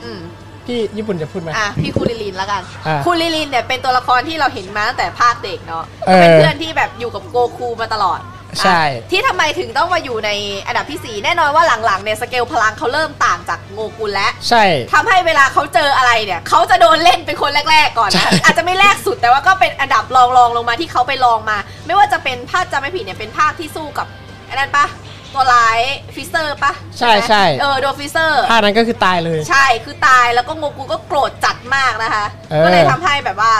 [0.05, 0.21] อืม
[0.67, 8.21] พี่ญี่ปุ่นจะพูดไหม อะพี่คูลิลินแล้วกันอะคูลิลินเนี่ยเป็นตัวละครที่เราเห็นมาตั้งแต่ภาคเด็กเนาะเออ เป็นเพื่อนที่แบบอยู่กับโกคูมาตลอด
[8.63, 10.31] ใช่อะที่ทำไมถึงต้องมาอยู่ใน
[10.67, 14.65] อันดับที่ 4 แน่นอนว่าหลังๆเนี่ยสเกลพลังเขาเริ่มต่างจากโงกุลแล้วใช่
[14.95, 24.07] ทำให้เวลาเขาเจออะไรเนี่ยเขาจะโดนเล่นเป็นคนแรก ๆ ก่อนใช่นะอาจจะไม่แรกสุดแต่ว่าก็เป็นอันดับรองๆลงมาที่เขาไปลองมา ไม่ว่าจะเป็นภาคจำไม่ผิดเนี่ยเป็นภาคที่สู้กับ
[24.49, 24.87] อันนั้นปะ
[25.33, 25.81] ตัวร้าย
[26.15, 33.53] ฟรีเซอร์ปะใช่ไหมใช่เออโดนฟรีเซอร์ภาคนั้นก็คือตายเลย ใช่คือตายแล้วก็โงกุลก็โกรธจัดมากนะคะเออก็เลยทำให้แบบว่า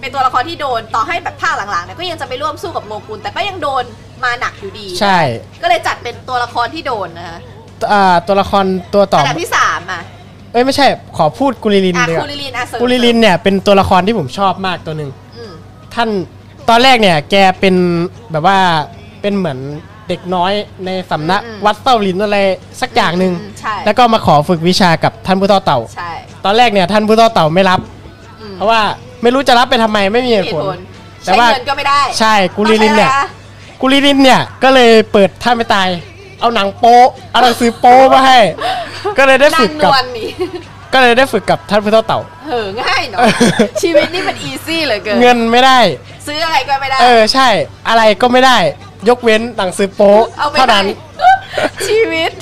[0.00, 3.84] เป็นตัวละครที่โดนต่อให้แบบภาคหลังๆเนี่ยก็ยังจะไปร่วมสู้กับโงกุลแต่ก็ยังโดน
[4.24, 5.18] มาหนักอยู่ดี ใช่
[5.62, 7.38] ก็เลยจัดเป็นตัวละครที่โดนนะคะ
[7.92, 10.02] อ่าตัวละครตัวต่ออันดับที่สามอะ
[10.52, 15.52] เอ้ยไม่ใช่ขอพูดกุริลินอะดีกคูว่าลิลินอะเสริมกุริลินเนี่ยเป็นตัวละครที่ผมชอบมากตัวหนึ่งอืม
[15.94, 16.08] ท่าน
[16.68, 17.74] ตอนแรกเนี่ยแกเป็น
[18.30, 18.58] แบบว่า
[19.20, 19.58] เป็นเหมือน
[20.08, 20.52] เด็กน้อย
[20.84, 22.38] ในสำนักอืมวัดเต้าลินอะไร
[22.80, 26.10] สักอย่างหนึ่งอืมใช่แล้วก็มาขอฝึกวิชากับท่านผู้ต่อเต่า ใช่
[26.44, 27.80] ตอนแรกเนี่ยท่านผู้ต่อเต่าไม่รับ
[28.40, 28.80] อืมเพราะว่า
[29.22, 30.78] ไม่รู้จะรับไปทำไมไม่มีเหตุเหผตุลผล
[31.24, 33.37] แต่ใช้ว่า เงินก็ไม่ได้ ใช่กุริลินเนี่ยต้องใช้อะไระ
[33.80, 35.88] กุริลินเนี่ยก็เลยเปิดท่าไม่ตาย
[36.40, 36.98] เอาหนังโป๊
[37.32, 38.38] เอาหนังสือโป๊มาให้
[39.18, 40.28] ก็เลยได้นาฝึงกนกับวลนี่
[40.92, 43.32] ก็เลยได้ฝึกกับท่านผู้ต่อเต่า เหอง่ายเนาะเออ
[43.82, 45.78] ชีวิตนี่มันอีซี่เหลือเกินเงินไม่ได้
[46.26, 47.48] ซื้ออะไรก็ไม่ได้ เออใช่
[47.88, 48.58] อะไรก็ไม่ได้
[49.08, 50.86] ยกเว้นหนังสือโป๊เอาไม่เท่าได้นั้น
[51.88, 52.32] ชีวิต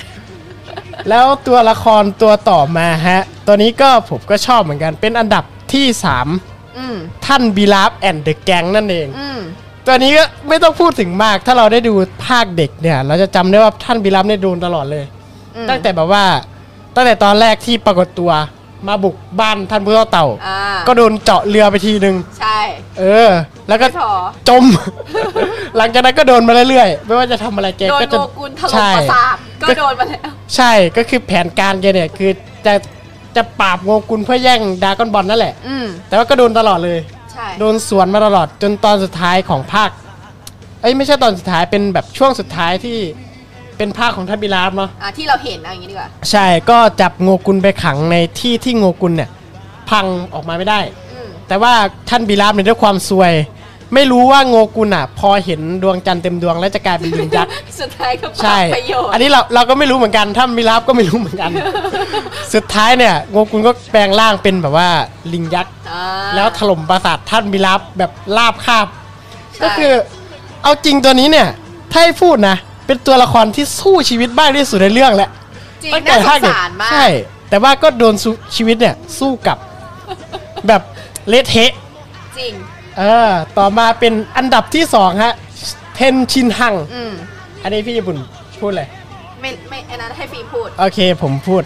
[1.09, 5.87] แล้วตัวละครตัวต่อมาฮะ ตัวนี้ก็ผมก็ชอบเหมือนกัน เป็นอันดับที่
[6.33, 6.97] 3อืม
[7.27, 9.41] ท่านบีลาฟ and the gang นั่นเอง อืม
[9.87, 11.93] ตัวนี้ก็ไม่ต้องพูดถึงมาก ถ้าเราได้ดู
[12.27, 15.05] ภาคเด็กเนี่ย เราจะจำได้ว่าท่านบีลาฟเนี่ยโดนตลอดเลย
[15.57, 16.25] อืมตั้งแต่แบบว่า
[16.95, 18.33] ตั้งแต่ตอนแรกที่ปรากฏตัว
[18.89, 22.59] มาบุกบ้านท่านผู้เฒ่าเต่าอ่าก็โดนเจาะเรือไปทีนึง ใช่
[22.99, 23.29] เออ
[23.69, 24.15] แล้วก็ไม่พอ
[24.49, 24.65] จม
[25.77, 32.31] หลังจากนั้นก็โดนมาเรื่อยๆ ไม่ว่าจะทำอะไรแกโดนก็จะโงกุลถล่มใช่ประสาทก็โดนมาแล้ว ใช่ ก็คือแผนการแกเนี่ยคือ
[32.67, 32.75] จะ
[33.37, 36.99] จะปราบโงกุลเพื่อแย่งดรากอนบอลนั่นแหละอืมแต่ว่าก็โดนตลอดเลย
[37.37, 39.91] ใช่ โดนสวนมาตลอดจนตอนสุดท้ายของภาค
[40.83, 42.99] เอ้ยไม่ใช่ตอนสุดท้ายเป็นแบบช่วงสุดท้ายที่
[43.77, 49.31] เป็นภาคของท่านบีลาฟเนาะ อ่าที่เราเห็นเอะอย่างนี้ดีกว่า ใช่ก็จับโงกุลไปขังในที่ที่โงกุลเนี่ย
[49.91, 50.81] พังออกมาไม่ได้
[51.13, 51.73] อืมแต่ว่า
[52.09, 53.33] ท่านบีลาฟเนี่ยด้วยความซวย
[53.95, 61.51] ไม่รู้ว่าโงกุลอะ พอเห็นดวงจันทร์เต็มดวงแล้วจะกลายเป็นลิงยักษ์ สุดท้ายก็ใช่ ประโยชน์อันนี้เราเราก็ไม่รู้เหมือนกัน ถ้ามิราฟก็ไม่รู้เหมือนกัน
[62.55, 64.89] สุดท้ายเนี่ยโงกุลก็แปลงร่างเป็นแบบว่า
[65.33, 66.03] ลิงยักษ์ อ่า
[66.35, 68.87] แล้วถล่มปราสาทท่านมิราฟแบบลาบคาบ
[69.55, 69.93] ใช่ก็คือ
[70.63, 71.49] เอาจริงตัวนี้เนี่ย
[71.93, 75.31] ถ้าให้พูดนะ เป็นตัวละครที่สู้ชีวิตมากที่สุดในเรื่องแหละ
[75.83, 77.07] จริงตั้งแต่น่าสภางคเด็กสารมาก ใช่
[77.51, 79.57] แต่ว่าก็โดนสู้ชีวิตเนี่ยสู้กับ
[80.67, 80.83] แบบ
[81.29, 81.73] เละเทะ
[82.39, 82.53] จริง
[82.99, 85.35] เออต่อมาเป็นอันดับที่สองฮะ
[85.95, 87.13] เทนชินฮัง อืม
[87.63, 88.17] อันนี้พี่ญี่ปุ่น
[88.61, 88.89] พูดเลย
[89.41, 91.63] ไม่ไม่อันนั้นให้ฟิล์มพูด โอเคผมพูด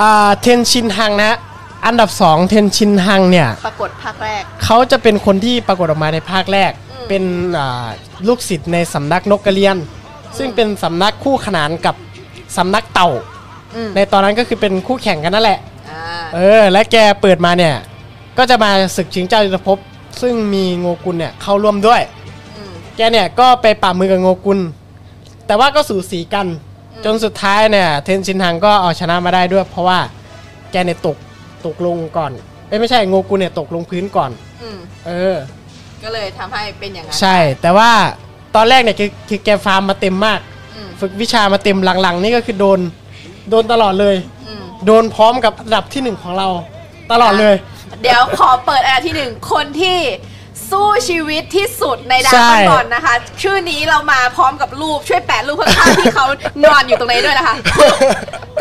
[0.00, 1.32] อ่าเทนชินฮังนะ
[1.86, 7.24] อันดับสองเทนชินฮังเนี่ย ปรากฏภาคแรก เขาจะเป็นคนที่ปรากฏออกมาในภาคแรก อืม เป็น
[7.58, 7.86] อ่า
[8.28, 9.76] ลูกศิษย์ในสำนักนกกระเรียน
[10.38, 11.94] ซึ่งเป็นสำนักคู่ขนานกับ
[12.56, 13.10] สำนักเต่า
[13.74, 15.58] อืมในตอนนั้นก็คือเป็นคู่แข่งกันนั่นแหละ
[15.90, 16.00] อ่า
[16.34, 17.74] เออ และแกเปิดมาเนี่ย
[18.38, 19.78] ก็จะมาศึกชิงเจ้ายุทธภพ
[20.22, 22.00] ซึ่งมีโงกุลเนี่ยเข้าร่วมด้วย
[22.56, 24.58] อืม แกเนี่ยก็ไปปราบมือกับโงกุล
[25.46, 26.46] แต่ว่าก็สูสีกัน
[27.04, 29.98] จนสุดท้ายเนี่ย เทนชินฮังก็เอาชนะมาได้ด้วย เพราะว่า
[30.70, 31.16] แกเนี่ยตก
[31.66, 32.32] ตกลงก่อน
[32.68, 34.30] เอ้ยไม่ใช่โงกุลเนี่ยตกลงพื้นก่อน
[34.62, 35.36] อืม เออ
[36.02, 37.90] ก็เลยทำให้เป็นอย่างนั้นใช่ แต่ว่า
[38.54, 40.40] ตอนแรกเนี่ยคือคือแกฟาร์มมาเต็มมาก
[40.76, 42.80] อืมฝึกวิชามาเต็มหลังๆ นี่ก็คือโดน
[43.50, 46.48] โดนตลอดเลย อืม โดนพร้อมกับอันดับที่หนึ่งของเรา
[47.12, 47.54] ตลอดเลย
[48.02, 49.98] เดี๋ยวขอเปิดอันดับที่หนึ่งคนที่
[50.70, 56.26] สู้ชีวิตที่สุดในดาใช่ร์กอนบอลนะคะ ชื่อนี้เรามาพร้อมกับรูปช่วยแปะรูปข้างๆที่เขา
[56.64, 57.56] นอนอยู่ตรงนี้ด้วยนะคะ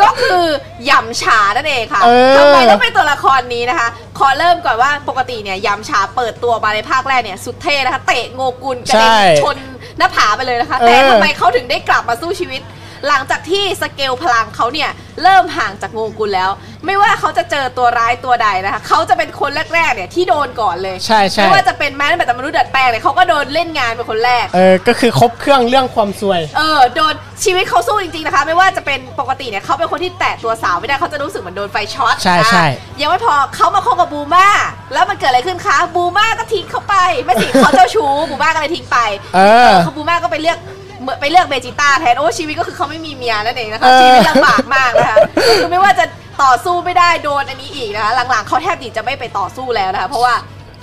[0.02, 0.46] ก็คือ
[0.86, 3.88] หยำฉานั่นเองค่ะเออทำไมต้องเป็นตัวละครนี้นะคะ
[4.20, 9.58] ขอเริ่มก่อนว่าปกติเนี่ยยำฉาเปิดตัวมาในภาคแรกเนี่ยสุดเท่นะคะ เตะโงกุลกระเด็นใช่ชน
[9.98, 12.62] หน้าผาไปเลยนะคะเออแต่ทำไมเขาถึงได้กลับมาสู้ชีวิต
[13.08, 14.90] หลังจากที่สเกลพลังเขาเนี่ย
[15.24, 16.50] เริ่มห่างจากโงกุลแล้ว
[16.86, 34.48] ไม่ว่าเขาจะเจอตัวร้ายตัวใดนะคะเขาจะเป็นคนแรกๆเนี่ยที่โดนก่อนเลยใช่ใช่ไม่ว่าจะเป็นแม้แต่มนุษย์ดัดแปลงเนี่ยเขาก็โดนเล่นงานเป็นคนแรก เออ ก็คือครบเครื่องเรื่องความซวย เออ โดนชีวิตเขาสู้จริงๆนะคะ ไม่ว่าจะเป็นปกติเนี่ยเขาเป็นคนที่แตะตัวสาวไม่ได้เขาจะรู้สึกเหมือนโดนไฟช็อตใช่ใช่อะยังไม่พอเขามาคบกับบูมา
[34.94, 38.98] แล้วมันเกิดอะไรขึ้นคะบูมาก็ทิ้งเขาไปไม่สิเขาเจ้าชู้บูมาก็เลยทิ้งไป
[39.36, 40.79] เออเขาบูมาก็ไปเลือกเหมือน
[41.20, 45.18] ไปเลือกเบจิต้าแทนโอ้ชีวิตก็คือเขาไม่มีเมียนั่นเองนะคะเออชีวิตลำบากมากนะคะ
[45.60, 46.06] คือไม่ว่าจะ
[46.44, 50.36] ต่อสู้ไม่ได้โดนอันนี้อีกนะคะหลังๆเขาแทบจะไม่ไปต่อสู้แล้วนะคะเพราะว่า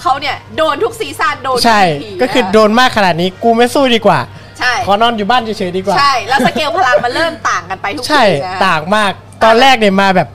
[0.03, 4.19] เขาเนี่ยโดนทุกซีซั่นโดนทุใช่ EP ก็คือโดนมากขนาดนี้กูไม่สู้ดีกว่า
[4.59, 9.12] ใช่ขอนอนอยู่บ้านเฉยๆดีกว่า ใช่แล้วสเกลพลังมันเริ่มต่างกันไปทุกใช่ทีนะต่างมาก
[9.45, 10.29] ตอนแรกเนี่ยมาแบบ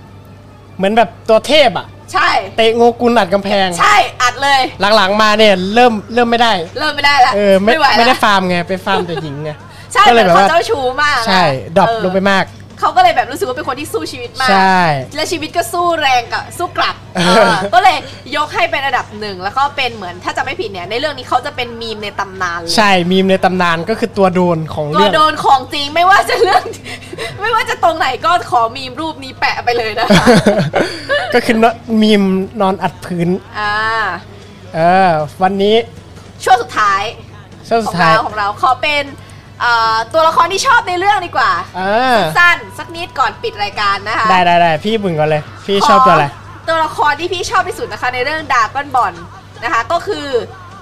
[0.77, 4.61] เหมือนแบบตัวเทพอะใช่เตะโงกุลอัดกำแพง ใช่อัดเลย
[4.95, 9.51] หลังๆมาเนี่ยเริ่มเริ่มไม่ได้ เริ่มไม่ได้ละเออไม่ไหวละไม่ได้ฟาร์มไงไปฟาร์มแต่หญิงไง
[9.93, 11.43] ใช่ก็เลยเหเลมืยอนแบบเขาว่าเจ้าชู้มากนะใช่
[11.77, 12.45] drop เออลงไปมาก
[12.79, 14.81] เขาก็เลยแบบรู้สึกว่าเป็นคนที่สู้ชีวิตมาก ใช่
[15.15, 17.97] และชีวิตก็สู้แรงกับสู้กลับเออเออ ก็เลย
[18.35, 26.63] ยกให้เป็นอันดับหนึ่งแล้วก็เป็นเหมือนถ้าจะไม่ผิดเนี่ยในเรื่องนี้เขาจะเป็นมีมในตำนานเลย ใช่มีมในตำนานก็คือตัวโดนของตัวเรื่อง โดนของจริงไม่ว่าจะเรื่อง
[27.41, 30.25] ไม่ว่าจะตรงไหนก็ขอมีมรูปนี้แปะไปเลยนะคะ
[31.33, 32.23] ก็คือนอนมีม
[32.61, 33.73] นอนอัดพื้น อ่า
[34.75, 35.75] เออ วันนี้
[36.43, 37.01] ช่วงสุดท้าย
[37.67, 39.03] ช่วงขสุอดงท้าย เราของเราขอเป็น
[39.61, 41.81] เอ่อตัวละครที่ชอบในเรื่องดีกว่า เอ
[42.15, 46.25] อ สั้นสักนิดก่อนปิดรายการนะคะได้ได้ได้พี่บึงก่อนเลย พี่ชอบตัวอะไร
[46.67, 49.13] ตัวละครที่พี่ชอบที่สุดนะคะในเรื่องดา g ก n นบอล
[49.63, 50.27] นะคะ ก็คือ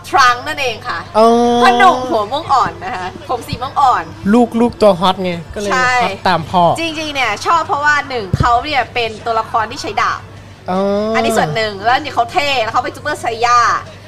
[0.10, 1.28] ทรังนั่นเองค่ะอ๋อ
[1.62, 10.20] พ่อหนุ่มหัวม่วงอ่อนนะคะผมสีม่วงอ่อน ลูกลูกตัวฮอตไง ก็เลยใช่ ฮอตตามพ่อจริงๆเนี่ยชอบเพราะว่าหนึ่งเขาเนี่ยเป็นตัวละครที่ใช้ดาบ
[10.72, 13.60] อ๋ออัอันนี้ส่วนหนึ่งแล้วเนี่ยเขาเท่แล้วเขาเป็นซูเปอร์ไซย่า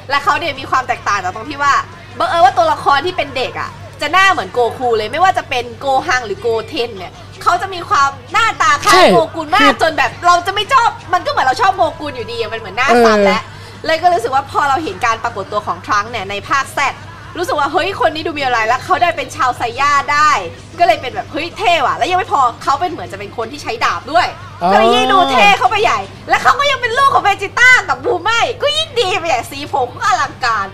[0.10, 1.74] และเขาเนี่ยมีความแตกต่างจากตรงที่ว่า
[2.20, 3.70] บังเอิญว่าตัวละครที่เป็นเด็กอะ
[4.02, 7.12] จะหน้าเหมือนโกคูเลยไม่ว่าจะเป็นโกฮังหรือโกเทนเนี่ย
[7.44, 13.42] เขาจะมีความหน้าตาคล้ายโงกุนมากจนแบบเราจะไม่ชอบมันก็เหมือนเราชอบโงกุนอยู่ดีอะมันเหมือนหน้าซ้ำแล้ว
[13.86, 16.94] เลยก็รู้สึกว่าพอเราเห็นการปรากฏตัวของทรังก์เนี่ยในภาคแซด
[17.38, 20.32] รู้สึกว่าเฮ้ยคนนี้ดูมีอะไรแล้วเขาได้เป็นชาวไซย่าได้
[20.80, 24.28] ก็เลยเป็นแบบเฮ้ยเท่ว่ะ แล้วยังไม่พอเขาเป็นเหมือนจะเป็นคนที่ใช้ดาบด้วย
[24.72, 28.30] ก็เลยยิ่งดูเท่เข้าไปใหญ่ และเขาก็ยังเป็นลูกของเวจิต้ากับบูไม
[28.62, 30.68] ก็ยิ่งดีไปใหญ่สีผมก็อลังการ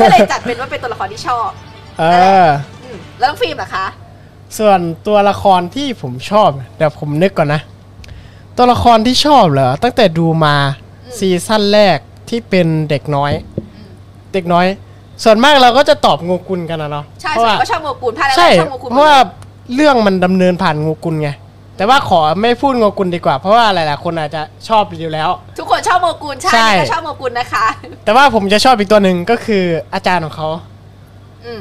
[0.00, 1.48] ก็เลยจัดเป็นว่าเป็นตัวละครที่ชอบ
[1.98, 2.04] เอ
[2.44, 2.46] อ
[2.82, 3.86] อืมแล้วน้องฟิล์มล่ะคะ
[4.58, 7.60] ส่วนตัวละครที่ผมชอบเดี๋ยวผมนึกก่อนนะ
[8.56, 10.56] ตัวละครที่ชอบเหรอตั้งแต่ดูมา
[11.18, 13.32] ซีซั่นแรกที่เป็นเด็กน้อย
[14.32, 14.66] เด็กน้อย
[15.24, 19.16] ส่วนมากเราก็จะตอบงูกุลกันนะเนาะใช่เพราะใช่ว่าก็ชอบโงกุลพาแล้วใช่ชอบโงกุลเพราะว่า
[19.74, 21.30] เรื่องมันดำเนินผ่านงูกุลไง
[21.76, 27.64] แต่ว่าขอไม่พูดงูกุลดีกว่าเพราะว่าหลายๆคนอาจจะชอบอยู่แล้ว ทุกคนชอบโงกุลใช่ใช่นี่ก็ชอบโงกุลนะคะ
[28.04, 30.48] แต่ว่าผมจะชอบอีกตัวหนึ่งก็คืออาจารย์ของเขา
[31.44, 31.60] อืม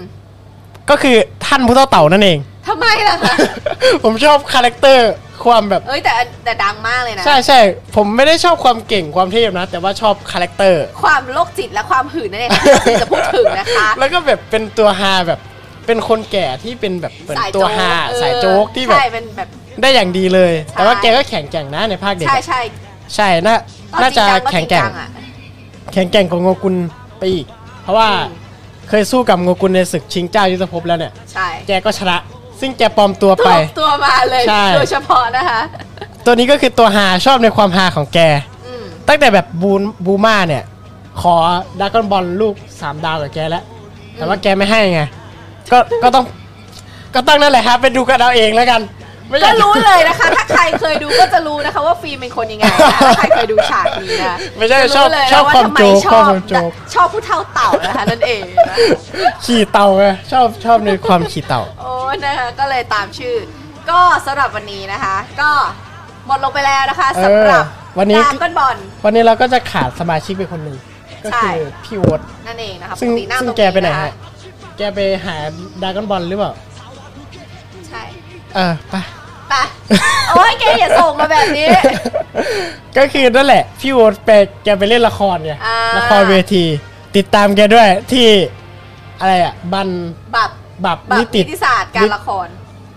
[0.91, 3.35] ก็คือท่านพุทธเต่านั่นเอง ทำไมล่ะคะ
[4.03, 5.11] ผมชอบคาแรคเตอร์
[5.45, 6.13] ความแบบ เอ้ยแต่
[6.45, 7.59] แต่ดังมากเลยนะ ใช่ใช่
[7.95, 15.39] ผมไม่ได้ชอบความเก่งความเทพนะ แต่ว่าชอบคาแรคเตอร์ ความโรคจิตและความหื่นนั่นเองค่ะที่จะพูดถึงนะคะ แล้วก็แบบเป็นตัวฮาแบบ
[15.85, 19.49] เป็นคนแก่ที่เป็นแบบเป็นตัวฮาเออสายโจ๊กที่แบบใช่เป็นแบบ
[19.81, 22.59] ได้อย่างดีเลยใช่แต่ว่าแกก็แข็งแกร่งนะในภาคเด็กใช่อะใช่
[23.15, 23.55] ใช่น่า
[23.93, 25.07] ตอนน่าจะริงแข็งจแกร่งริอะ
[25.93, 26.75] แข็งแกร่งกว่าโงกุล
[27.19, 27.45] ไปอีก
[27.83, 28.40] เพราะว่าอืม
[28.93, 32.17] เคยสู้กับโงกุลในศึกชิงเจ้ายุทธภพแล้วเนี่ย ใช่แกก็ชนะ
[32.59, 35.61] ซึ่งแกปลอมตัวไปตัวตัวมาเลยใช่ โดยเฉพาะนะคะ
[36.25, 38.19] ตัวนี้ก็คือตัวฮาชอบในความฮาของแก
[38.65, 40.63] อืม ตั้งแต่แบบบูนบูมาเนี่ย
[41.21, 41.35] ขอ
[41.79, 43.63] ดากอนบอลลูกสามดาวกับแกแล้ว
[44.15, 45.01] แต่ว่าแกไม่ให้ไง
[45.71, 46.25] ก็ก็ต้อง
[47.15, 49.00] ก็ต้องนั่นแหละครับไปดูกันเอาเองแล้วกันไม่อ
[49.31, 58.75] ก็ยากรู้เลยนะคะ ถ้าใครเคยดูก็จะรู้นะคะว่าฟิล์มเป็นคนยังไงนะคะถ้าใครเคยดูฉากนี้นะไม่ใช่จะชอบรู้เลยชอบนะความทำไโจ๊กชชออบบความโจ๊ก ชอบผู้เท่าเต่านะคะนั่นเองนะ
[59.45, 61.91] ขี่เต่าไงชอบชอบในความขี่เต่า โอ้
[62.25, 63.35] นะคะก็เลยตามชื่อ
[63.89, 65.49] ก็สำหรับวันนี้นะคะ ก็
[66.27, 70.77] หมดลงไปแล้วนะคะสำหรับเออวันนี้ดราก้อนบอล วันนี้เราก็จะขาดสมาชิกไปคนหนึ่ง
[71.23, 74.13] ก็ใช่ คือพี่โอ๊ตนั่นเองนะคะซึ่งปกตินั่งซึ่งตรงแกไปไหนนะคะฮะ
[74.77, 75.35] แกไปหา
[75.83, 76.51] ดากอนบอลหรือเปล่า
[77.89, 78.01] ใช่
[78.55, 78.95] เออไป
[79.51, 79.57] ไป
[80.29, 81.67] โอ้ยแกอย่าส่งมาแบบนี้
[82.97, 84.29] ก็คือนั่นแหละ พี่โอ๊ตไป
[84.63, 86.63] แกไปเล่นละครไงอ่า ละครเวที
[87.15, 88.27] ติดตามแกด้วยที่
[89.19, 89.89] อะไรอะ บัน
[90.33, 90.51] แบบ
[90.85, 92.47] บับแบบนินิติดติศาสตร์การละคร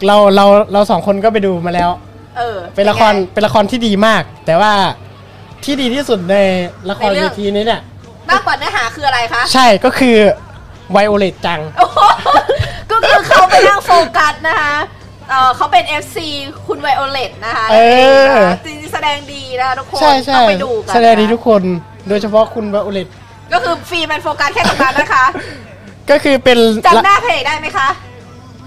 [0.06, 1.90] เราเราเราสองคนก็ไปดูมาแล้ว
[2.38, 4.72] เออเป็นละครเป็นละครที่ดีมาก แต่ว่า
[5.64, 6.36] ที่ดีที่สุดใน
[6.90, 7.80] ละครในเรื่เวอง ทีนี้เนี่ย
[8.30, 10.16] มากกว่าเนื้อหาคืออะไรคะ ใช่ก็คือ
[10.92, 11.98] ไวโอเลตจัง โอ้โห
[12.90, 16.16] ก็คือเขาไปนั่งโฟกัสนะคะเออเขาเป็น FC
[16.66, 17.76] คุณไวโอเลตนะคะเอ
[18.30, 18.34] อ
[18.66, 21.62] จริงๆแสดงดีนะคะทุกคนใช่ใช่ต้องไปดูกันแสดงดีทุกคน
[22.08, 23.08] โดยเฉพาะคุณไวโอเลต
[23.52, 25.24] ก็คือฟีมันโฟกัสแค่ตรงนั้นนะคะ
[26.10, 27.88] ก็คือเป็นจำหน้าเพลงได้ไหมคะ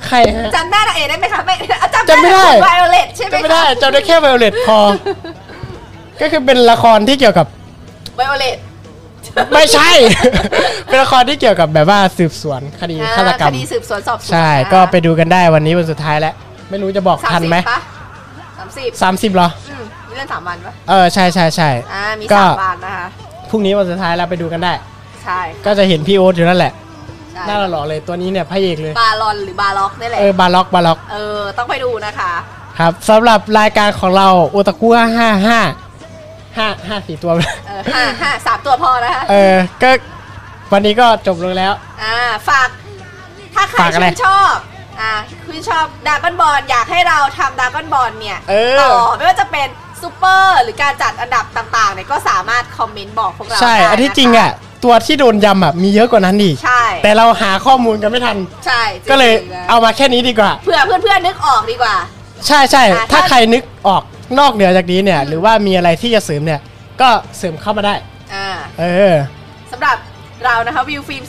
[0.08, 1.54] ใครฮะจำหน้านางเอกได้ไหมคะไม่
[1.94, 4.80] จำจำไม่ได้ไวโอเลตใช่ไหมจำไม่ได้จำได้แค่ไวโอเลตพอ
[6.22, 7.48] ก็คือเป็นละครที่เกี่ยวกับ
[8.16, 8.58] ไวโอเลต
[9.54, 9.90] ไม่ใช่
[10.86, 16.36] เป็นละครที่เกี่ยวกับแบบว่าสืบสวนคดีฆาตกรรคมดีสืบสวนสอบสวนใช่ ก็ไปดูกันได้วันนี้วันสุดท้ายแล้ว
[16.70, 17.58] ไม่รู้จะบอกทันไหม
[18.58, 23.08] สามสิบสามสิบเหรออืมนี่เล่นสามวันปะเออใช่ใช่ใช่อ่ามีก็สามวันนะคะ
[23.50, 24.74] พรุ่งนี้วันสุดท้ายแล้วไปดูกันได้
[25.24, 26.74] ใช่ก็จะเห็นพี่โอ๊ตอยู่นั่นแหละ
[27.34, 32.32] ใช่น่าหล่อเลยตัวนี้เนี่ยพระเอกเลย บาลอนหรือบาล็อกนี่แหละเออบาล็อกบาล็อกเออต้องไปดูนะคะ
[32.80, 35.60] ครับสำหรับรายการของเราโอตาคุห้าห้าห้า
[36.58, 37.32] ห้าห้าสี่ตัว
[37.68, 39.90] เออห้าห้าสามตัวพอนะคะเออก็
[40.74, 42.16] วันนี้ก็จบลงแล้ว อ่า
[42.50, 42.68] ฝาก
[43.56, 44.56] ถ้าใครฝากอะไร ชื่นชอบ
[45.02, 45.14] อ่า
[45.46, 49.68] คุณชอบดากอนบอลอยากให้เราทำดากอนบอลเนี่ยเออ ต่อไม่ว่าจะเป็น
[50.02, 54.50] ซูเปอร์หรือการจัดอันดับต่างๆเนี่ยก็สามารถคอมเมนต์บอกพวกเราใช่ ได้อันที่นะคะจริงอะ
[54.84, 58.82] ตัวที่โดนยำอะมีเยอะกว่านั้นดิใช่แต่เราหาข้อมูลกันไม่ทัน ใช่
[59.12, 61.96] ก็เลยจริงๆนะเอามาแค่นี้ดีกว่าเพื่อเพื่อนๆนึกออกดีกว่า
[62.48, 64.04] ใช่ใช่อะถ้าถ้า ใครนึกออก
[64.40, 66.62] นอกเหนือจากนี้เนี่ย หรือว่ามีอะไรที่จะเสริมเนี่ย
[67.02, 67.96] ก็เสริมเข้ามาได้
[68.34, 68.48] อ่า
[68.80, 69.14] เออ
[69.72, 69.98] สำหรับ
[70.46, 71.24] เรานะคะวิวฟิล์ม